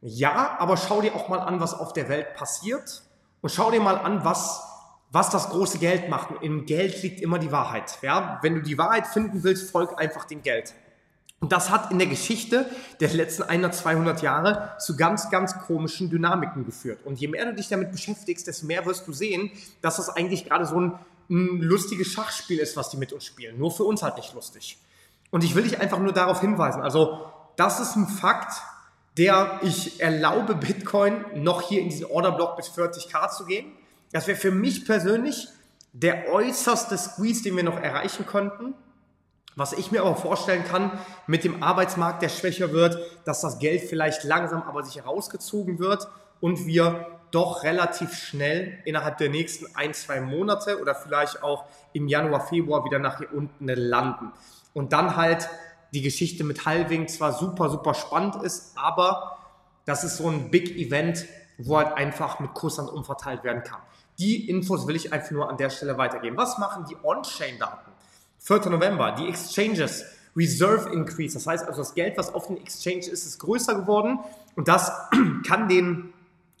Ja, 0.00 0.56
aber 0.58 0.76
schau 0.76 1.00
dir 1.00 1.14
auch 1.14 1.28
mal 1.28 1.40
an, 1.40 1.60
was 1.60 1.74
auf 1.74 1.92
der 1.92 2.08
Welt 2.08 2.34
passiert 2.34 3.02
und 3.40 3.50
schau 3.50 3.70
dir 3.70 3.80
mal 3.80 3.98
an, 3.98 4.24
was, 4.24 4.62
was 5.16 5.30
das 5.30 5.48
große 5.48 5.78
Geld 5.78 6.10
macht. 6.10 6.28
Im 6.42 6.66
Geld 6.66 7.02
liegt 7.02 7.22
immer 7.22 7.38
die 7.38 7.50
Wahrheit. 7.50 7.96
Ja? 8.02 8.38
Wenn 8.42 8.54
du 8.54 8.60
die 8.60 8.76
Wahrheit 8.76 9.06
finden 9.06 9.42
willst, 9.44 9.70
folg 9.70 9.98
einfach 9.98 10.26
dem 10.26 10.42
Geld. 10.42 10.74
Und 11.40 11.52
das 11.52 11.70
hat 11.70 11.90
in 11.90 11.98
der 11.98 12.06
Geschichte 12.06 12.66
der 13.00 13.08
letzten 13.14 13.44
100, 13.44 13.74
200 13.74 14.20
Jahre 14.20 14.74
zu 14.78 14.94
ganz, 14.94 15.30
ganz 15.30 15.58
komischen 15.60 16.10
Dynamiken 16.10 16.66
geführt. 16.66 16.98
Und 17.06 17.18
je 17.18 17.28
mehr 17.28 17.46
du 17.46 17.54
dich 17.54 17.68
damit 17.68 17.92
beschäftigst, 17.92 18.46
desto 18.46 18.66
mehr 18.66 18.84
wirst 18.84 19.08
du 19.08 19.14
sehen, 19.14 19.50
dass 19.80 19.96
das 19.96 20.10
eigentlich 20.10 20.44
gerade 20.44 20.66
so 20.66 20.78
ein, 20.78 20.98
ein 21.30 21.62
lustiges 21.62 22.08
Schachspiel 22.08 22.58
ist, 22.58 22.76
was 22.76 22.90
die 22.90 22.98
mit 22.98 23.14
uns 23.14 23.24
spielen. 23.24 23.58
Nur 23.58 23.70
für 23.70 23.84
uns 23.84 24.02
halt 24.02 24.16
nicht 24.16 24.34
lustig. 24.34 24.76
Und 25.30 25.44
ich 25.44 25.54
will 25.54 25.62
dich 25.62 25.80
einfach 25.80 25.98
nur 25.98 26.12
darauf 26.12 26.42
hinweisen. 26.42 26.82
Also, 26.82 27.24
das 27.56 27.80
ist 27.80 27.96
ein 27.96 28.06
Fakt, 28.06 28.52
der 29.16 29.60
ich 29.62 29.98
erlaube 29.98 30.56
Bitcoin 30.56 31.24
noch 31.36 31.62
hier 31.62 31.80
in 31.80 31.88
diesen 31.88 32.04
Orderblock 32.04 32.58
bis 32.58 32.68
40k 32.68 33.30
zu 33.30 33.46
gehen. 33.46 33.72
Das 34.16 34.26
wäre 34.28 34.38
für 34.38 34.50
mich 34.50 34.86
persönlich 34.86 35.46
der 35.92 36.32
äußerste 36.32 36.96
Squeeze, 36.96 37.42
den 37.42 37.54
wir 37.54 37.64
noch 37.64 37.78
erreichen 37.78 38.24
könnten. 38.24 38.72
Was 39.56 39.74
ich 39.74 39.92
mir 39.92 40.00
aber 40.00 40.16
vorstellen 40.16 40.64
kann, 40.64 40.98
mit 41.26 41.44
dem 41.44 41.62
Arbeitsmarkt, 41.62 42.22
der 42.22 42.30
schwächer 42.30 42.72
wird, 42.72 42.98
dass 43.26 43.42
das 43.42 43.58
Geld 43.58 43.82
vielleicht 43.82 44.24
langsam 44.24 44.62
aber 44.62 44.82
sich 44.84 44.96
herausgezogen 44.96 45.78
wird 45.78 46.08
und 46.40 46.64
wir 46.64 47.18
doch 47.30 47.62
relativ 47.62 48.14
schnell 48.14 48.78
innerhalb 48.86 49.18
der 49.18 49.28
nächsten 49.28 49.66
ein, 49.76 49.92
zwei 49.92 50.22
Monate 50.22 50.80
oder 50.80 50.94
vielleicht 50.94 51.42
auch 51.42 51.66
im 51.92 52.08
Januar, 52.08 52.40
Februar 52.40 52.86
wieder 52.86 52.98
nach 52.98 53.18
hier 53.18 53.30
unten 53.34 53.68
landen. 53.68 54.32
Und 54.72 54.94
dann 54.94 55.16
halt 55.16 55.50
die 55.92 56.00
Geschichte 56.00 56.42
mit 56.42 56.64
Halving 56.64 57.06
zwar 57.08 57.34
super, 57.34 57.68
super 57.68 57.92
spannend 57.92 58.36
ist, 58.36 58.72
aber 58.76 59.36
das 59.84 60.04
ist 60.04 60.16
so 60.16 60.30
ein 60.30 60.50
Big 60.50 60.74
Event, 60.74 61.26
wo 61.58 61.76
halt 61.76 61.92
einfach 61.94 62.40
mit 62.40 62.54
Kursen 62.54 62.88
umverteilt 62.88 63.44
werden 63.44 63.62
kann. 63.62 63.80
Die 64.18 64.48
Infos 64.48 64.86
will 64.86 64.96
ich 64.96 65.12
einfach 65.12 65.30
nur 65.30 65.50
an 65.50 65.56
der 65.56 65.70
Stelle 65.70 65.98
weitergeben. 65.98 66.36
Was 66.36 66.58
machen 66.58 66.86
die 66.88 66.96
On-Chain-Daten? 67.02 67.90
4. 68.38 68.70
November, 68.70 69.12
die 69.12 69.28
Exchanges 69.28 70.04
Reserve 70.36 70.90
Increase. 70.90 71.34
Das 71.34 71.46
heißt 71.46 71.66
also, 71.66 71.80
das 71.80 71.94
Geld, 71.94 72.16
was 72.16 72.32
auf 72.32 72.46
den 72.46 72.58
Exchange 72.58 72.98
ist, 72.98 73.26
ist 73.26 73.38
größer 73.38 73.74
geworden. 73.74 74.18
Und 74.54 74.68
das 74.68 74.92
kann 75.46 75.68
den, 75.68 76.12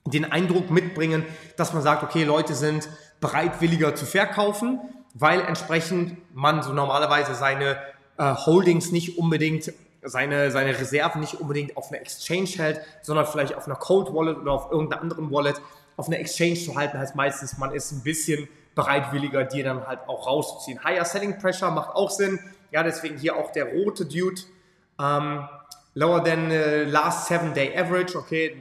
den 0.04 0.30
Eindruck 0.30 0.70
mitbringen, 0.70 1.24
dass 1.56 1.72
man 1.72 1.82
sagt, 1.82 2.02
okay, 2.02 2.24
Leute 2.24 2.54
sind 2.54 2.88
bereitwilliger 3.20 3.94
zu 3.94 4.06
verkaufen, 4.06 4.80
weil 5.14 5.40
entsprechend 5.40 6.16
man 6.34 6.62
so 6.62 6.72
normalerweise 6.72 7.34
seine 7.34 7.78
äh, 8.18 8.34
Holdings 8.34 8.92
nicht 8.92 9.18
unbedingt 9.18 9.72
seine, 10.02 10.50
seine 10.50 10.78
Reserven 10.78 11.20
nicht 11.20 11.34
unbedingt 11.34 11.76
auf 11.76 11.90
einer 11.90 12.00
Exchange 12.00 12.48
hält, 12.48 12.80
sondern 13.02 13.26
vielleicht 13.26 13.54
auf 13.54 13.66
einer 13.66 13.76
Cold 13.76 14.12
Wallet 14.14 14.38
oder 14.38 14.52
auf 14.52 14.70
irgendeiner 14.70 15.02
anderen 15.02 15.30
Wallet. 15.32 15.60
Auf 15.96 16.08
einer 16.08 16.18
Exchange 16.18 16.54
zu 16.54 16.76
halten 16.76 16.98
heißt 16.98 17.14
meistens, 17.14 17.58
man 17.58 17.72
ist 17.72 17.92
ein 17.92 18.02
bisschen 18.02 18.48
bereitwilliger, 18.74 19.44
die 19.44 19.62
dann 19.62 19.86
halt 19.86 20.00
auch 20.06 20.26
rauszuziehen. 20.26 20.84
Higher 20.84 21.04
Selling 21.04 21.38
Pressure 21.38 21.70
macht 21.70 21.94
auch 21.94 22.10
Sinn. 22.10 22.38
Ja, 22.70 22.82
deswegen 22.82 23.16
hier 23.16 23.36
auch 23.36 23.52
der 23.52 23.72
rote 23.72 24.04
Dude. 24.04 24.42
Ähm, 25.00 25.48
lower 25.94 26.22
than 26.22 26.50
uh, 26.50 26.88
last 26.90 27.28
seven 27.28 27.54
day 27.54 27.76
average. 27.76 28.16
Okay, 28.16 28.56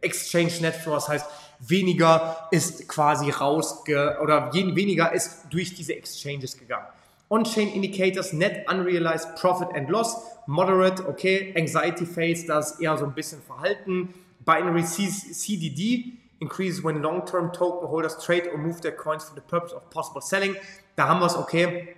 Exchange 0.00 0.52
Net 0.62 0.74
Flow, 0.74 0.94
das 0.94 1.08
heißt, 1.08 1.26
weniger 1.60 2.48
ist 2.50 2.88
quasi 2.88 3.30
rausge 3.30 4.18
oder 4.22 4.52
weniger 4.52 5.12
ist 5.12 5.46
durch 5.50 5.74
diese 5.74 5.94
Exchanges 5.94 6.56
gegangen. 6.56 6.86
On-Chain 7.28 7.68
Indicators, 7.74 8.32
Net 8.32 8.68
Unrealized 8.68 9.36
Profit 9.36 9.68
and 9.74 9.88
Loss, 9.88 10.16
Moderate, 10.46 11.06
okay, 11.06 11.54
Anxiety 11.56 12.06
Phase, 12.06 12.46
das 12.46 12.72
ist 12.72 12.80
eher 12.80 12.96
so 12.96 13.04
ein 13.04 13.14
bisschen 13.14 13.40
Verhalten. 13.42 14.12
Binary 14.44 14.84
CDD, 14.84 16.18
increases 16.40 16.82
when 16.82 17.02
long-term 17.02 17.52
token 17.52 17.88
holders 17.88 18.18
trade 18.18 18.48
or 18.52 18.58
move 18.58 18.80
their 18.80 18.92
coins 18.92 19.24
for 19.24 19.34
the 19.34 19.40
purpose 19.40 19.74
of 19.74 19.88
possible 19.90 20.20
selling. 20.20 20.56
Da 20.96 21.08
haben 21.08 21.20
wir 21.20 21.26
es, 21.26 21.36
okay. 21.36 21.94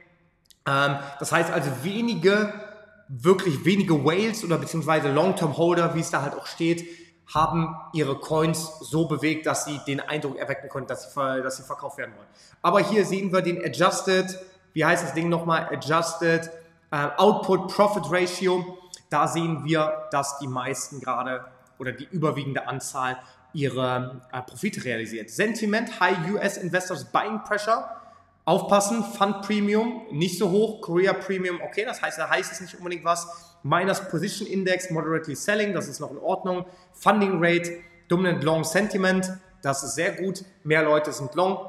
Ähm, 0.66 0.96
das 1.18 1.32
heißt 1.32 1.50
also 1.50 1.70
wenige, 1.82 2.52
wirklich 3.08 3.64
wenige 3.64 4.04
Whales 4.04 4.44
oder 4.44 4.58
beziehungsweise 4.58 5.10
Long-Term 5.10 5.56
Holder, 5.56 5.94
wie 5.94 6.00
es 6.00 6.10
da 6.10 6.22
halt 6.22 6.34
auch 6.34 6.46
steht, 6.46 6.84
haben 7.32 7.74
ihre 7.92 8.16
Coins 8.16 8.78
so 8.80 9.06
bewegt, 9.06 9.46
dass 9.46 9.64
sie 9.64 9.80
den 9.86 10.00
Eindruck 10.00 10.36
erwecken 10.36 10.68
konnten, 10.68 10.88
dass 10.88 11.14
sie, 11.14 11.42
dass 11.42 11.56
sie 11.56 11.62
verkauft 11.62 11.98
werden 11.98 12.14
wollen. 12.16 12.28
Aber 12.60 12.80
hier 12.80 13.04
sehen 13.06 13.32
wir 13.32 13.42
den 13.42 13.64
Adjusted, 13.64 14.38
wie 14.72 14.84
heißt 14.84 15.04
das 15.04 15.14
Ding 15.14 15.28
nochmal? 15.28 15.68
Adjusted 15.72 16.50
äh, 16.90 17.08
Output 17.16 17.68
Profit 17.74 18.04
Ratio. 18.10 18.78
Da 19.08 19.28
sehen 19.28 19.64
wir, 19.64 20.08
dass 20.10 20.38
die 20.38 20.46
meisten 20.46 21.00
gerade 21.00 21.44
oder 21.78 21.92
die 21.92 22.04
überwiegende 22.04 22.66
Anzahl 22.68 23.18
ihre 23.52 24.22
äh, 24.32 24.42
Profite 24.42 24.84
realisiert. 24.84 25.30
Sentiment, 25.30 26.00
High 26.00 26.32
US 26.32 26.56
Investors 26.56 27.04
Buying 27.04 27.42
Pressure. 27.42 27.84
Aufpassen, 28.44 29.04
Fund 29.04 29.42
Premium 29.42 30.02
nicht 30.10 30.36
so 30.36 30.50
hoch, 30.50 30.80
Korea 30.80 31.12
Premium, 31.12 31.60
okay, 31.62 31.84
das 31.84 32.02
heißt, 32.02 32.18
da 32.18 32.28
heißt 32.28 32.50
es 32.50 32.60
nicht 32.60 32.74
unbedingt 32.74 33.04
was. 33.04 33.28
Minus 33.62 34.00
Position 34.08 34.48
Index, 34.48 34.90
Moderately 34.90 35.36
Selling, 35.36 35.72
das 35.72 35.86
ist 35.86 36.00
noch 36.00 36.10
in 36.10 36.18
Ordnung. 36.18 36.64
Funding 36.92 37.34
Rate, 37.36 37.78
Dominant 38.08 38.42
Long 38.42 38.64
Sentiment, 38.64 39.32
das 39.62 39.84
ist 39.84 39.94
sehr 39.94 40.12
gut. 40.12 40.44
Mehr 40.64 40.82
Leute 40.82 41.12
sind 41.12 41.34
long. 41.36 41.68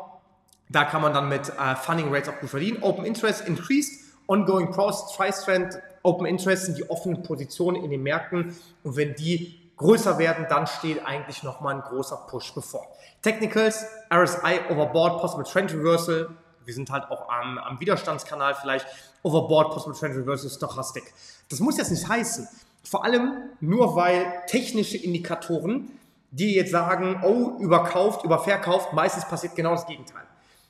Da 0.70 0.86
kann 0.86 1.04
man 1.04 1.14
dann 1.14 1.30
mit 1.30 1.50
äh, 1.50 1.76
Funding 1.76 2.12
Rates 2.12 2.30
auch 2.30 2.40
gut 2.40 2.50
verdienen. 2.50 2.82
Open 2.82 3.06
Interest 3.06 3.48
increased. 3.48 4.02
Ongoing 4.26 4.72
Price 4.72 5.44
Trend, 5.44 5.80
Open 6.02 6.26
Interest 6.26 6.66
sind 6.66 6.78
die 6.78 6.90
offenen 6.90 7.22
Positionen 7.24 7.84
in 7.84 7.92
den 7.92 8.02
Märkten. 8.02 8.56
Und 8.82 8.96
wenn 8.96 9.14
die 9.16 9.60
größer 9.78 10.18
werden, 10.18 10.46
dann 10.50 10.68
steht 10.68 11.06
eigentlich 11.06 11.44
nochmal 11.44 11.76
ein 11.76 11.82
großer 11.82 12.28
Push 12.30 12.54
bevor. 12.54 12.88
Technicals, 13.22 13.86
RSI, 14.14 14.60
Overboard, 14.70 15.22
Possible 15.22 15.46
Trend 15.46 15.74
Reversal. 15.74 16.30
Wir 16.66 16.74
sind 16.74 16.90
halt 16.90 17.10
auch 17.10 17.30
am, 17.30 17.58
am 17.58 17.80
Widerstandskanal 17.80 18.56
vielleicht. 18.56 18.86
Overboard, 19.24 19.74
Possible 19.74 19.98
Trend 19.98 20.16
Reversal, 20.16 20.50
Stochastic. 20.50 21.14
Das 21.50 21.60
muss 21.60 21.78
jetzt 21.78 21.92
nicht 21.92 22.08
heißen. 22.08 22.48
Vor 22.84 23.06
allem 23.06 23.50
nur 23.62 23.96
weil 23.96 24.26
technische 24.48 24.98
Indikatoren, 24.98 25.92
die 26.32 26.56
jetzt 26.56 26.72
sagen, 26.72 27.22
oh, 27.24 27.62
überkauft, 27.62 28.24
überverkauft, 28.24 28.94
meistens 28.94 29.26
passiert 29.26 29.56
genau 29.56 29.72
das 29.72 29.86
Gegenteil. 29.86 30.24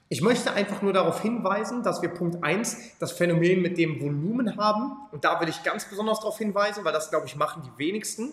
Ich 0.10 0.22
möchte 0.22 0.54
einfach 0.54 0.84
nur 0.84 0.94
darauf 0.94 1.22
hinweisen, 1.22 1.82
dass 1.82 2.04
wir 2.04 2.10
Punkt 2.10 2.44
1 2.44 3.00
das 3.00 3.14
Phänomen 3.14 3.64
mit 3.64 3.80
dem 3.80 4.00
Volumen 4.00 4.58
haben. 4.58 4.96
Und 5.12 5.24
da 5.24 5.42
will 5.42 5.50
ich 5.50 5.64
ganz 5.64 5.86
besonders 5.90 6.20
darauf 6.20 6.38
hinweisen, 6.38 6.86
weil 6.86 6.94
das, 6.94 7.10
glaube 7.10 7.26
ich, 7.26 7.36
machen 7.36 7.64
die 7.66 7.80
wenigsten. 7.80 8.32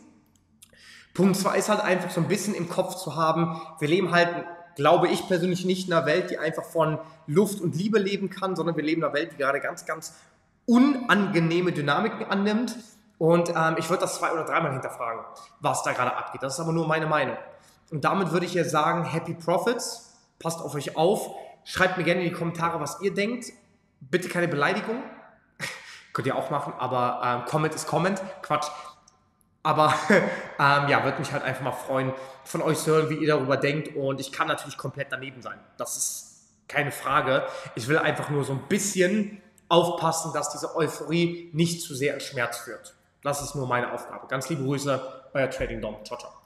Punkt 1.15 1.37
2 1.37 1.59
ist 1.59 1.69
halt 1.69 1.81
einfach 1.81 2.11
so 2.11 2.21
ein 2.21 2.29
bisschen 2.29 2.55
im 2.55 2.69
Kopf 2.69 2.97
zu 2.97 3.17
haben, 3.17 3.61
wir 3.79 3.89
leben 3.89 4.13
halt, 4.13 4.29
glaube 4.77 5.09
ich 5.09 5.27
persönlich, 5.27 5.65
nicht 5.65 5.89
in 5.89 5.93
einer 5.93 6.07
Welt, 6.07 6.31
die 6.31 6.39
einfach 6.39 6.65
von 6.65 6.99
Luft 7.27 7.61
und 7.61 7.75
Liebe 7.75 7.99
leben 7.99 8.31
kann, 8.31 8.57
sondern 8.57 8.77
wir 8.77 8.85
leben 8.85 9.03
in 9.03 9.07
einer 9.07 9.15
Welt, 9.15 9.33
die 9.33 9.37
gerade 9.37 9.61
ganz, 9.61 9.85
ganz 9.87 10.15
unangenehme 10.67 11.73
Dynamiken 11.73 12.25
annimmt. 12.27 12.77
Und 13.19 13.51
ähm, 13.51 13.77
ich 13.79 13.91
würde 13.91 14.03
das 14.03 14.17
zwei 14.17 14.33
oder 14.33 14.45
dreimal 14.45 14.73
hinterfragen, 14.73 15.23
was 15.61 15.83
da 15.83 15.93
gerade 15.93 16.17
abgeht. 16.17 16.43
Das 16.43 16.55
ist 16.55 16.61
aber 16.61 16.73
nur 16.73 16.87
meine 16.87 17.07
Meinung. 17.07 17.37
Und 17.91 18.05
damit 18.05 18.31
würde 18.31 18.47
ich 18.47 18.55
jetzt 18.55 18.71
sagen, 18.71 19.05
Happy 19.05 19.35
Profits, 19.35 20.17
passt 20.39 20.61
auf 20.61 20.75
euch 20.75 20.97
auf, 20.97 21.31
schreibt 21.65 21.99
mir 21.99 22.05
gerne 22.05 22.23
in 22.23 22.31
die 22.31 22.35
Kommentare, 22.35 22.81
was 22.81 23.01
ihr 23.03 23.13
denkt. 23.13 23.53
Bitte 24.01 24.29
keine 24.29 24.49
Beleidigung. 24.49 25.03
Könnt 26.13 26.27
ihr 26.27 26.37
auch 26.37 26.51
machen, 26.51 26.73
aber 26.79 27.21
ähm, 27.23 27.45
Comment 27.47 27.75
ist 27.75 27.87
Comment. 27.87 28.23
Quatsch. 28.43 28.69
Aber 29.63 29.95
ähm, 30.11 30.89
ja, 30.89 31.05
würde 31.05 31.19
mich 31.19 31.33
halt 31.33 31.43
einfach 31.43 31.63
mal 31.63 31.73
freuen, 31.73 32.13
von 32.45 32.63
euch 32.63 32.79
zu 32.79 32.93
hören, 32.93 33.11
wie 33.11 33.17
ihr 33.17 33.29
darüber 33.29 33.57
denkt. 33.57 33.95
Und 33.95 34.21
ich 34.21 34.33
kann 34.33 34.49
natürlich 34.49 34.79
komplett 34.79 35.09
daneben 35.11 35.43
sein. 35.43 35.59
Das 35.77 35.97
ist 35.97 36.31
keine 36.69 36.93
Frage. 36.93 37.47
Ich 37.75 37.89
will 37.89 37.99
einfach 37.99 38.31
nur 38.31 38.45
so 38.45 38.53
ein 38.53 38.63
bisschen 38.69 39.43
aufpassen, 39.69 40.33
dass 40.33 40.51
diese 40.51 40.75
Euphorie 40.75 41.51
nicht 41.53 41.83
zu 41.83 41.95
sehr 41.95 42.15
in 42.15 42.21
Schmerz 42.21 42.59
führt. 42.59 42.95
Das 43.23 43.43
ist 43.43 43.55
nur 43.55 43.67
meine 43.67 43.93
Aufgabe. 43.93 44.27
Ganz 44.29 44.49
liebe 44.49 44.65
Grüße, 44.65 45.01
euer 45.35 45.51
Trading 45.51 45.81
Dom. 45.81 46.05
Ciao, 46.05 46.19
ciao. 46.19 46.40